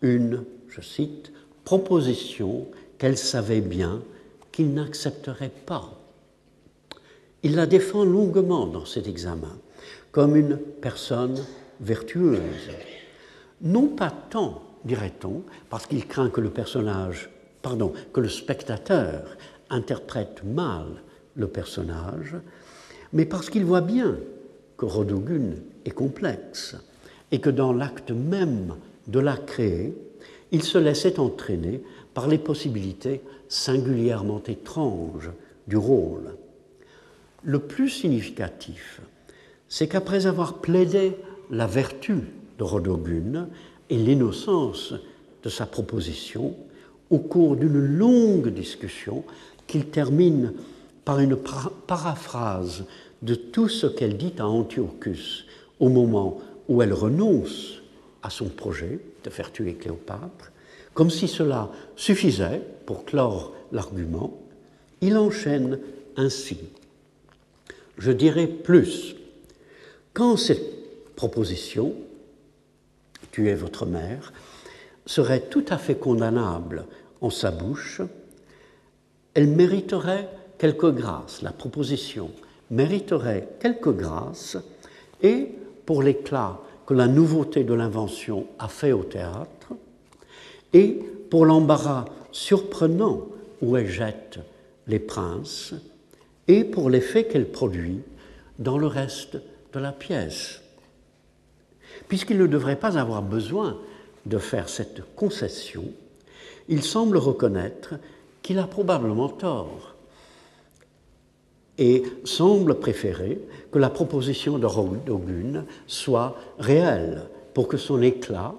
[0.00, 1.32] une, je cite,
[1.64, 2.68] proposition
[2.98, 4.00] qu'elle savait bien
[4.52, 5.98] qu'ils n'accepteraient pas.
[7.42, 9.58] Il la défend longuement dans cet examen
[10.12, 11.44] comme une personne
[11.80, 12.70] vertueuse.
[13.60, 17.28] Non pas tant, dirait-on, parce qu'il craint que le personnage,
[17.60, 19.36] pardon, que le spectateur
[19.68, 21.02] interprète mal
[21.38, 22.36] le personnage,
[23.14, 24.18] mais parce qu'il voit bien
[24.76, 26.76] que Rodogune est complexe
[27.32, 28.76] et que dans l'acte même
[29.06, 29.96] de la créer,
[30.52, 31.82] il se laissait entraîner
[32.12, 35.30] par les possibilités singulièrement étranges
[35.66, 36.34] du rôle.
[37.44, 39.00] Le plus significatif,
[39.68, 41.16] c'est qu'après avoir plaidé
[41.50, 42.16] la vertu
[42.58, 43.48] de Rodogune
[43.90, 44.94] et l'innocence
[45.42, 46.54] de sa proposition,
[47.10, 49.24] au cours d'une longue discussion
[49.66, 50.52] qu'il termine
[51.08, 51.38] par une
[51.86, 52.84] paraphrase
[53.22, 55.46] de tout ce qu'elle dit à Antiochus
[55.80, 56.38] au moment
[56.68, 57.80] où elle renonce
[58.22, 60.52] à son projet de faire tuer Cléopâtre,
[60.92, 64.36] comme si cela suffisait pour clore l'argument,
[65.00, 65.78] il enchaîne
[66.18, 66.58] ainsi.
[67.96, 69.16] Je dirais plus,
[70.12, 71.94] quand cette proposition,
[73.32, 74.34] tuer votre mère,
[75.06, 76.84] serait tout à fait condamnable
[77.22, 78.02] en sa bouche,
[79.32, 80.28] elle mériterait
[80.58, 82.30] quelques grâces, la proposition
[82.70, 84.58] mériterait quelques grâces,
[85.22, 85.48] et
[85.86, 89.72] pour l'éclat que la nouveauté de l'invention a fait au théâtre,
[90.72, 91.00] et
[91.30, 93.26] pour l'embarras surprenant
[93.62, 94.40] où elle jette
[94.86, 95.74] les princes,
[96.46, 98.00] et pour l'effet qu'elle produit
[98.58, 99.38] dans le reste
[99.72, 100.60] de la pièce.
[102.08, 103.78] Puisqu'il ne devrait pas avoir besoin
[104.26, 105.84] de faire cette concession,
[106.68, 107.94] il semble reconnaître
[108.42, 109.94] qu'il a probablement tort
[111.78, 117.22] et semble préférer que la proposition de Rodogune soit réelle
[117.54, 118.54] pour que son éclat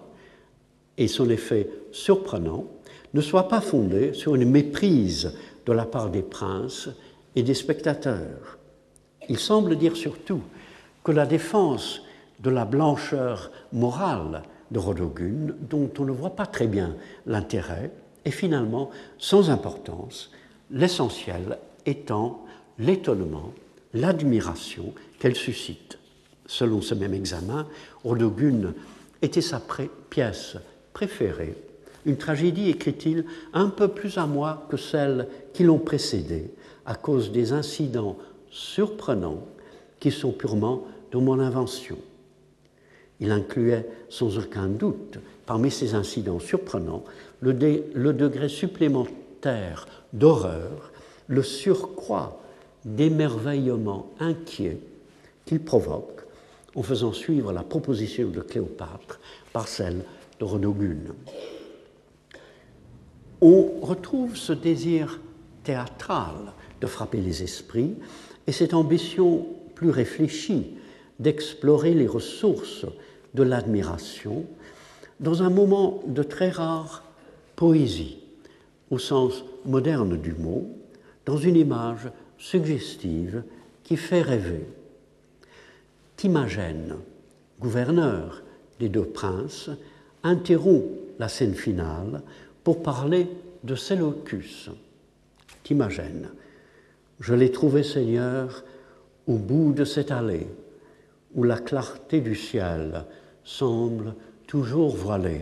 [0.98, 2.66] et son effet surprenant
[3.14, 5.34] ne soient pas fondés sur une méprise
[5.66, 6.90] de la part des princes
[7.36, 8.58] et des spectateurs.
[9.28, 10.42] Il semble dire surtout
[11.04, 12.02] que la défense
[12.40, 16.96] de la blancheur morale de Rodogune, dont on ne voit pas très bien
[17.26, 17.92] l'intérêt,
[18.26, 20.32] est finalement sans importance,
[20.72, 22.46] l'essentiel étant
[22.80, 23.54] l'étonnement,
[23.94, 26.00] l'admiration qu'elle suscite.
[26.48, 27.68] Selon ce même examen,
[28.04, 28.74] Rodogune
[29.22, 29.62] était sa
[30.10, 30.58] pièce
[30.94, 31.56] préférée,
[32.06, 36.52] une tragédie, écrit-il, un peu plus à moi que celles qui l'ont précédée,
[36.86, 38.18] à cause des incidents
[38.50, 39.46] surprenants
[40.00, 41.98] qui sont purement de mon invention.
[43.20, 47.04] Il incluait sans aucun doute, parmi ces incidents surprenants,
[47.42, 47.52] le,
[47.94, 50.92] le degré supplémentaire d'horreur,
[51.28, 52.42] le surcroît
[52.86, 54.80] d'émerveillement inquiet
[55.46, 56.22] qu'il provoque
[56.76, 59.20] en faisant suivre la proposition de Cléopâtre
[59.52, 60.04] par celle
[60.40, 61.14] de Renogune.
[63.42, 65.20] On retrouve ce désir
[65.64, 67.96] théâtral de frapper les esprits
[68.48, 70.76] et cette ambition plus réfléchie
[71.20, 72.86] d'explorer les ressources
[73.34, 74.46] de l'admiration
[75.20, 77.04] dans un moment de très rare
[77.56, 78.20] poésie,
[78.90, 80.70] au sens moderne du mot,
[81.26, 82.10] dans une image
[82.40, 83.44] suggestive
[83.84, 84.66] qui fait rêver.
[86.16, 86.96] Timagène,
[87.60, 88.42] gouverneur
[88.80, 89.70] des deux princes,
[90.24, 90.86] interrompt
[91.20, 92.24] la scène finale
[92.64, 93.28] pour parler
[93.64, 94.70] de Séleucus.
[95.64, 96.30] Timagène,
[97.20, 98.64] je l'ai trouvé Seigneur
[99.28, 100.48] au bout de cette allée
[101.36, 103.06] où la clarté du ciel
[103.44, 104.16] semble
[104.48, 105.42] toujours voilée.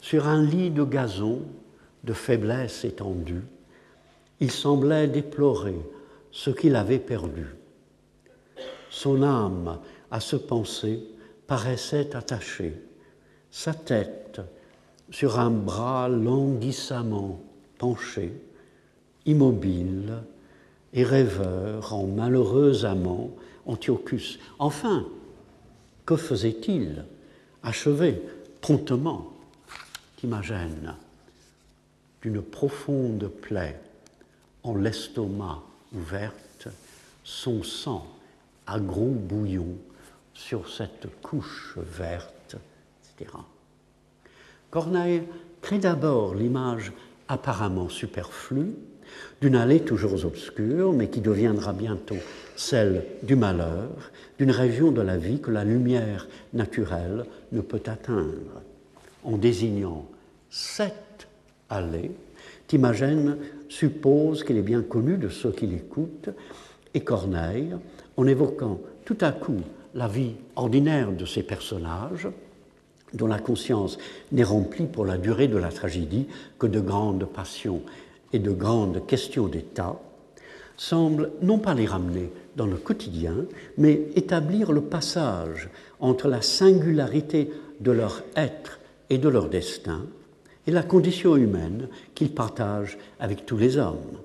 [0.00, 1.42] Sur un lit de gazon
[2.04, 3.42] de faiblesse étendue,
[4.40, 5.76] il semblait déplorer
[6.30, 7.46] ce qu'il avait perdu.
[8.90, 9.78] Son âme
[10.10, 11.02] à ce penser
[11.46, 12.74] paraissait attachée,
[13.50, 14.40] sa tête
[15.10, 17.40] sur un bras languissamment
[17.78, 18.32] penché,
[19.24, 20.22] immobile
[20.92, 23.30] et rêveur en malheureux amant,
[23.66, 24.38] Antiochus.
[24.58, 25.06] Enfin,
[26.04, 27.04] que faisait-il
[27.62, 28.22] Achevé
[28.60, 29.32] promptement,
[30.16, 30.94] t'imagines,
[32.22, 33.80] d'une profonde plaie
[34.74, 35.62] l'estomac
[35.94, 36.68] ouverte,
[37.24, 38.06] son sang
[38.66, 39.76] à gros bouillon
[40.34, 42.56] sur cette couche verte,
[43.16, 43.30] etc.
[44.70, 45.22] Corneille
[45.62, 46.92] crée d'abord l'image
[47.28, 48.74] apparemment superflue
[49.40, 52.16] d'une allée toujours obscure, mais qui deviendra bientôt
[52.56, 58.62] celle du malheur, d'une région de la vie que la lumière naturelle ne peut atteindre.
[59.24, 60.06] En désignant
[60.50, 61.28] cette
[61.68, 62.12] allée,
[62.66, 63.36] Timagène
[63.68, 66.30] suppose qu'elle est bien connue de ceux qui l'écoutent,
[66.94, 67.74] et Corneille,
[68.16, 69.60] en évoquant tout à coup
[69.94, 72.28] la vie ordinaire de ces personnages,
[73.14, 73.98] dont la conscience
[74.32, 76.26] n'est remplie pour la durée de la tragédie
[76.58, 77.82] que de grandes passions
[78.32, 79.98] et de grandes questions d'État,
[80.76, 83.34] semble non pas les ramener dans le quotidien,
[83.78, 87.50] mais établir le passage entre la singularité
[87.80, 90.02] de leur être et de leur destin
[90.66, 94.18] et la condition humaine qu'ils partagent avec tous les hommes.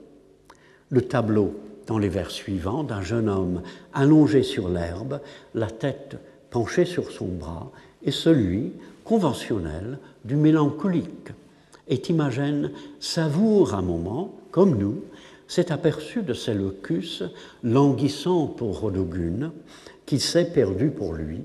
[0.89, 1.55] Le tableau
[1.87, 3.61] dans les vers suivants d'un jeune homme
[3.93, 5.19] allongé sur l'herbe,
[5.53, 6.17] la tête
[6.49, 7.71] penchée sur son bras,
[8.03, 8.73] est celui
[9.03, 11.31] conventionnel du mélancolique.
[11.87, 15.03] Et Timagène savoure un moment, comme nous,
[15.47, 17.23] cet aperçu de Séleucus
[17.63, 19.51] languissant pour Rodogune,
[20.05, 21.41] qui s'est perdu pour lui,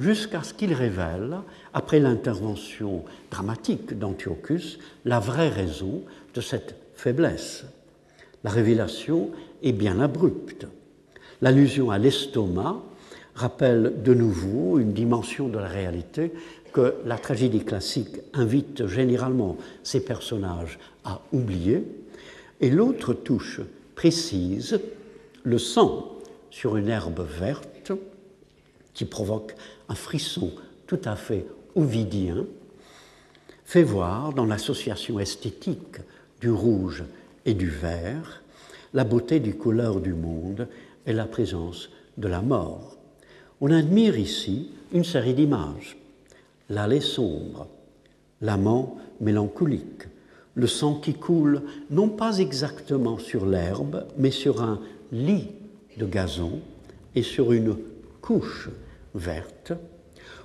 [0.00, 1.36] jusqu'à ce qu'il révèle,
[1.72, 6.02] après l'intervention dramatique d'Antiochus, la vraie raison
[6.34, 7.64] de cette faiblesse.
[8.42, 9.30] La révélation
[9.62, 10.66] est bien abrupte.
[11.42, 12.80] L'allusion à l'estomac
[13.34, 16.32] rappelle de nouveau une dimension de la réalité
[16.72, 21.84] que la tragédie classique invite généralement ses personnages à oublier,
[22.60, 23.60] et l'autre touche
[23.94, 24.80] précise
[25.42, 26.18] le sang
[26.50, 27.92] sur une herbe verte
[28.94, 29.54] qui provoque
[29.90, 30.52] un frisson
[30.86, 32.46] tout à fait ovidien,
[33.64, 35.98] fait voir dans l'association esthétique
[36.40, 37.04] du rouge
[37.44, 38.42] et du vert
[38.94, 40.68] la beauté du couleur du monde
[41.06, 42.96] et la présence de la mort.
[43.60, 45.96] On admire ici une série d'images.
[46.68, 47.68] L'allée sombre,
[48.40, 50.04] l'amant mélancolique,
[50.54, 54.80] le sang qui coule non pas exactement sur l'herbe, mais sur un
[55.12, 55.48] lit
[55.96, 56.60] de gazon
[57.14, 57.76] et sur une
[58.20, 58.68] couche
[59.14, 59.72] verte,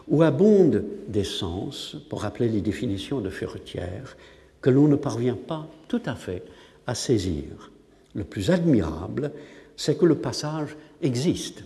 [0.07, 4.15] où abondent des sens, pour rappeler les définitions de Furetière,
[4.61, 6.43] que l'on ne parvient pas tout à fait
[6.87, 7.71] à saisir.
[8.13, 9.31] Le plus admirable,
[9.75, 11.63] c'est que le passage existe,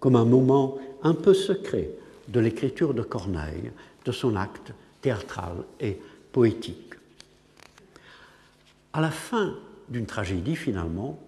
[0.00, 1.90] comme un moment un peu secret
[2.28, 3.70] de l'écriture de Corneille,
[4.04, 5.98] de son acte théâtral et
[6.32, 6.94] poétique.
[8.92, 9.54] À la fin
[9.88, 11.18] d'une tragédie, finalement,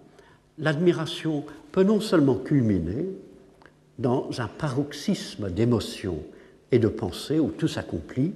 [0.57, 3.05] l'admiration peut non seulement culminer
[3.99, 6.23] dans un paroxysme d'émotion
[6.71, 8.33] et de pensée où tout s'accomplit,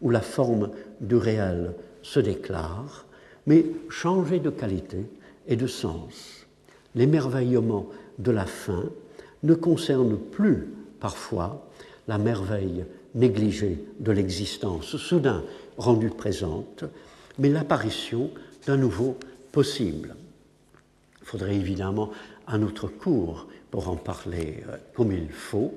[0.00, 0.70] où la forme
[1.00, 3.04] du réel se déclare,
[3.46, 5.04] mais changer de qualité
[5.46, 6.46] et de sens.
[6.94, 7.88] L'émerveillement
[8.18, 8.84] de la fin
[9.42, 10.68] ne concerne plus
[11.00, 11.66] parfois
[12.06, 12.84] la merveille
[13.14, 15.42] négligée de l'existence soudain
[15.76, 16.84] rendue présente,
[17.38, 18.30] mais l'apparition
[18.66, 19.16] d'un nouveau
[19.52, 20.14] possible.
[21.20, 22.10] Il faudrait évidemment
[22.46, 25.74] un autre cours pour en parler euh, comme il faut.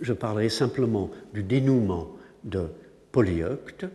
[0.00, 2.12] Je parlerai simplement du dénouement
[2.44, 2.68] de
[3.10, 3.86] Polyeucte,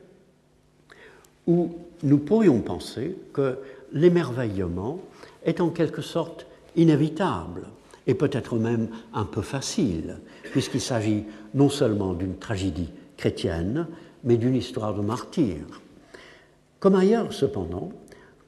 [1.48, 3.60] où nous pourrions penser que
[3.94, 5.00] l'émerveillement
[5.46, 7.68] est en quelque sorte inévitable
[8.08, 10.18] et peut-être même un peu facile,
[10.52, 13.88] puisqu'il s'agit non seulement d'une tragédie chrétienne,
[14.26, 15.60] mais d'une histoire de martyr.
[16.82, 17.90] Comme ailleurs, cependant,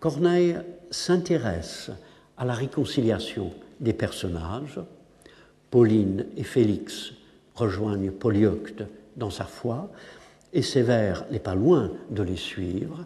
[0.01, 0.57] Corneille
[0.91, 1.91] s'intéresse
[2.37, 4.79] à la réconciliation des personnages.
[5.71, 7.11] Pauline et Félix
[7.55, 8.83] rejoignent Polyeucte
[9.15, 9.89] dans sa foi,
[10.53, 13.05] et Sévère n'est pas loin de les suivre,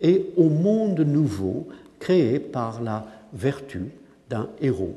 [0.00, 3.86] et au monde nouveau créé par la vertu
[4.30, 4.94] d'un héros.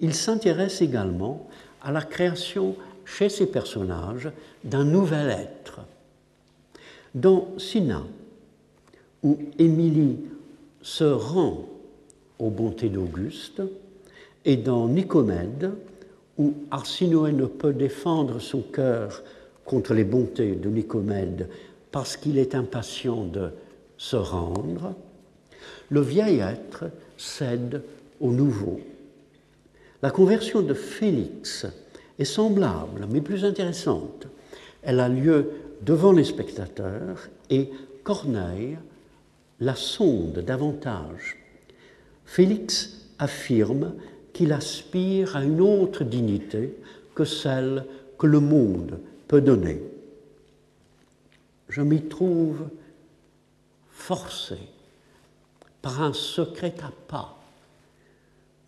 [0.00, 1.48] Il s'intéresse également
[1.82, 4.30] à la création chez ces personnages
[4.62, 5.80] d'un nouvel être.
[7.14, 8.04] Dans Sina,
[9.22, 10.18] où Émilie
[10.82, 11.68] se rend
[12.38, 13.62] aux bontés d'Auguste,
[14.48, 15.72] et dans Nicomède,
[16.38, 19.22] où Arsinoé ne peut défendre son cœur
[19.66, 21.50] contre les bontés de Nicomède
[21.92, 23.50] parce qu'il est impatient de
[23.98, 24.94] se rendre,
[25.90, 26.84] le vieil être
[27.18, 27.82] cède
[28.20, 28.80] au nouveau.
[30.00, 31.66] La conversion de Félix
[32.18, 34.28] est semblable, mais plus intéressante.
[34.82, 35.50] Elle a lieu
[35.82, 37.68] devant les spectateurs et
[38.02, 38.78] Corneille
[39.60, 41.36] la sonde davantage.
[42.24, 43.92] Félix affirme
[44.38, 46.72] qu'il aspire à une autre dignité
[47.12, 47.84] que celle
[48.16, 49.82] que le monde peut donner.
[51.68, 52.68] Je m'y trouve
[53.90, 54.58] forcé
[55.82, 57.36] par un secret à.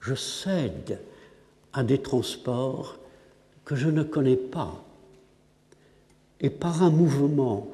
[0.00, 0.98] Je cède
[1.72, 2.98] à des transports
[3.64, 4.82] que je ne connais pas
[6.40, 7.68] et par un mouvement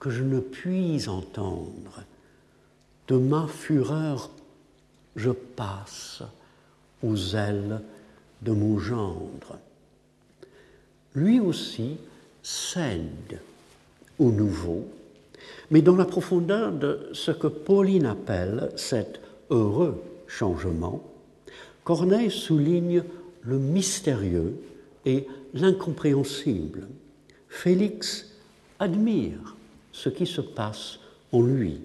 [0.00, 2.04] que je ne puis entendre,
[3.08, 4.30] de ma fureur,
[5.14, 6.22] je passe
[7.02, 7.80] aux ailes
[8.42, 9.58] de mon gendre.
[11.14, 11.96] Lui aussi
[12.42, 13.40] cède
[14.18, 14.86] au nouveau,
[15.70, 21.02] mais dans la profondeur de ce que Pauline appelle cet heureux changement,
[21.84, 23.02] Corneille souligne
[23.42, 24.54] le mystérieux
[25.04, 26.88] et l'incompréhensible.
[27.48, 28.30] Félix
[28.78, 29.56] admire
[29.92, 30.98] ce qui se passe
[31.32, 31.80] en lui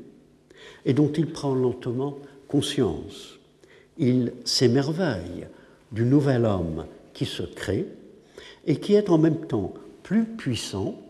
[0.85, 3.36] et dont il prend lentement conscience.
[3.97, 5.47] Il s'émerveille
[5.91, 7.87] du nouvel homme qui se crée
[8.65, 9.73] et qui est en même temps
[10.03, 11.01] plus puissant,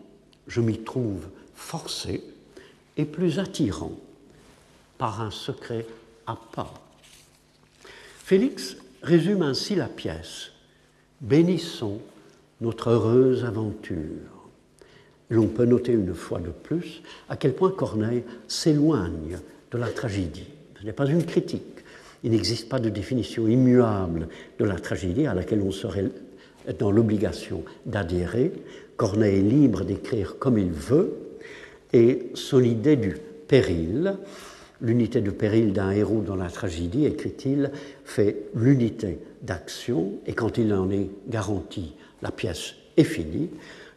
[0.46, 2.22] je m'y trouve forcé,
[2.96, 3.92] et plus attirant
[4.98, 5.86] par un secret
[6.26, 6.74] à pas.
[8.18, 10.50] Félix résume ainsi la pièce.
[11.20, 12.00] Bénissons
[12.60, 13.96] notre heureuse aventure.
[15.30, 19.38] L'on peut noter une fois de plus à quel point Corneille s'éloigne
[19.70, 20.48] de la tragédie.
[20.78, 21.77] Ce n'est pas une critique.
[22.24, 26.06] Il n'existe pas de définition immuable de la tragédie à laquelle on serait
[26.78, 28.52] dans l'obligation d'adhérer.
[28.96, 31.16] Corneille est libre d'écrire comme il veut,
[31.92, 33.16] et son idée du
[33.46, 34.16] péril,
[34.80, 37.70] l'unité de péril d'un héros dans la tragédie, écrit-il,
[38.04, 43.50] fait l'unité d'action, et quand il en est garanti, la pièce est finie,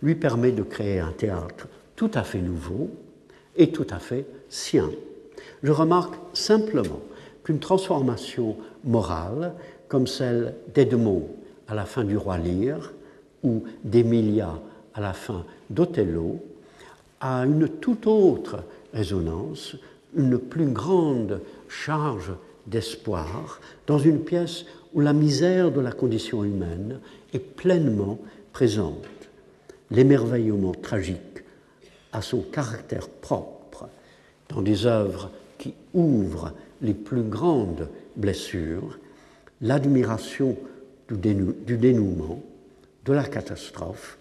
[0.03, 2.89] lui permet de créer un théâtre tout à fait nouveau
[3.57, 4.89] et tout à fait sien.
[5.63, 7.01] Je remarque simplement
[7.43, 9.53] qu'une transformation morale,
[9.87, 11.27] comme celle d'Edmond
[11.67, 12.91] à la fin du Roi Lear
[13.43, 14.59] ou d'Emilia
[14.93, 16.39] à la fin d'Othello,
[17.19, 18.63] a une toute autre
[18.93, 19.75] résonance,
[20.15, 21.39] une plus grande
[21.69, 22.33] charge
[22.67, 26.99] d'espoir dans une pièce où la misère de la condition humaine
[27.33, 28.19] est pleinement
[28.51, 29.05] présente.
[29.89, 31.43] L'émerveillement tragique
[32.11, 33.87] a son caractère propre
[34.49, 38.99] dans des œuvres qui ouvrent les plus grandes blessures,
[39.61, 40.57] l'admiration
[41.09, 42.41] du, dénouement,
[43.05, 44.17] de la catastrophe,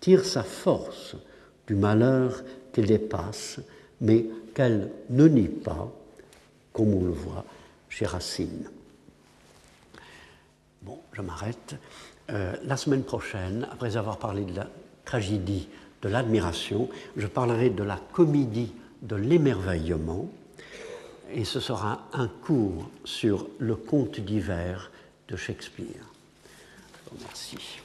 [0.00, 1.16] tire sa force
[1.66, 2.42] du malheur
[2.72, 3.60] qu'elle dépasse,
[4.00, 5.92] mais qu'elle ne nie pas,
[6.72, 7.44] comme on le voit
[7.88, 8.68] chez Racine.
[10.82, 11.76] Bon, je m'arrête.
[12.30, 14.68] Euh, la semaine prochaine, après avoir parlé de la
[15.04, 15.68] tragédie
[16.02, 20.28] de l'admiration, je parlerai de la comédie de l'émerveillement
[21.34, 24.90] et ce sera un cours sur le conte d'hiver
[25.28, 26.04] de Shakespeare.
[27.10, 27.80] Remercie.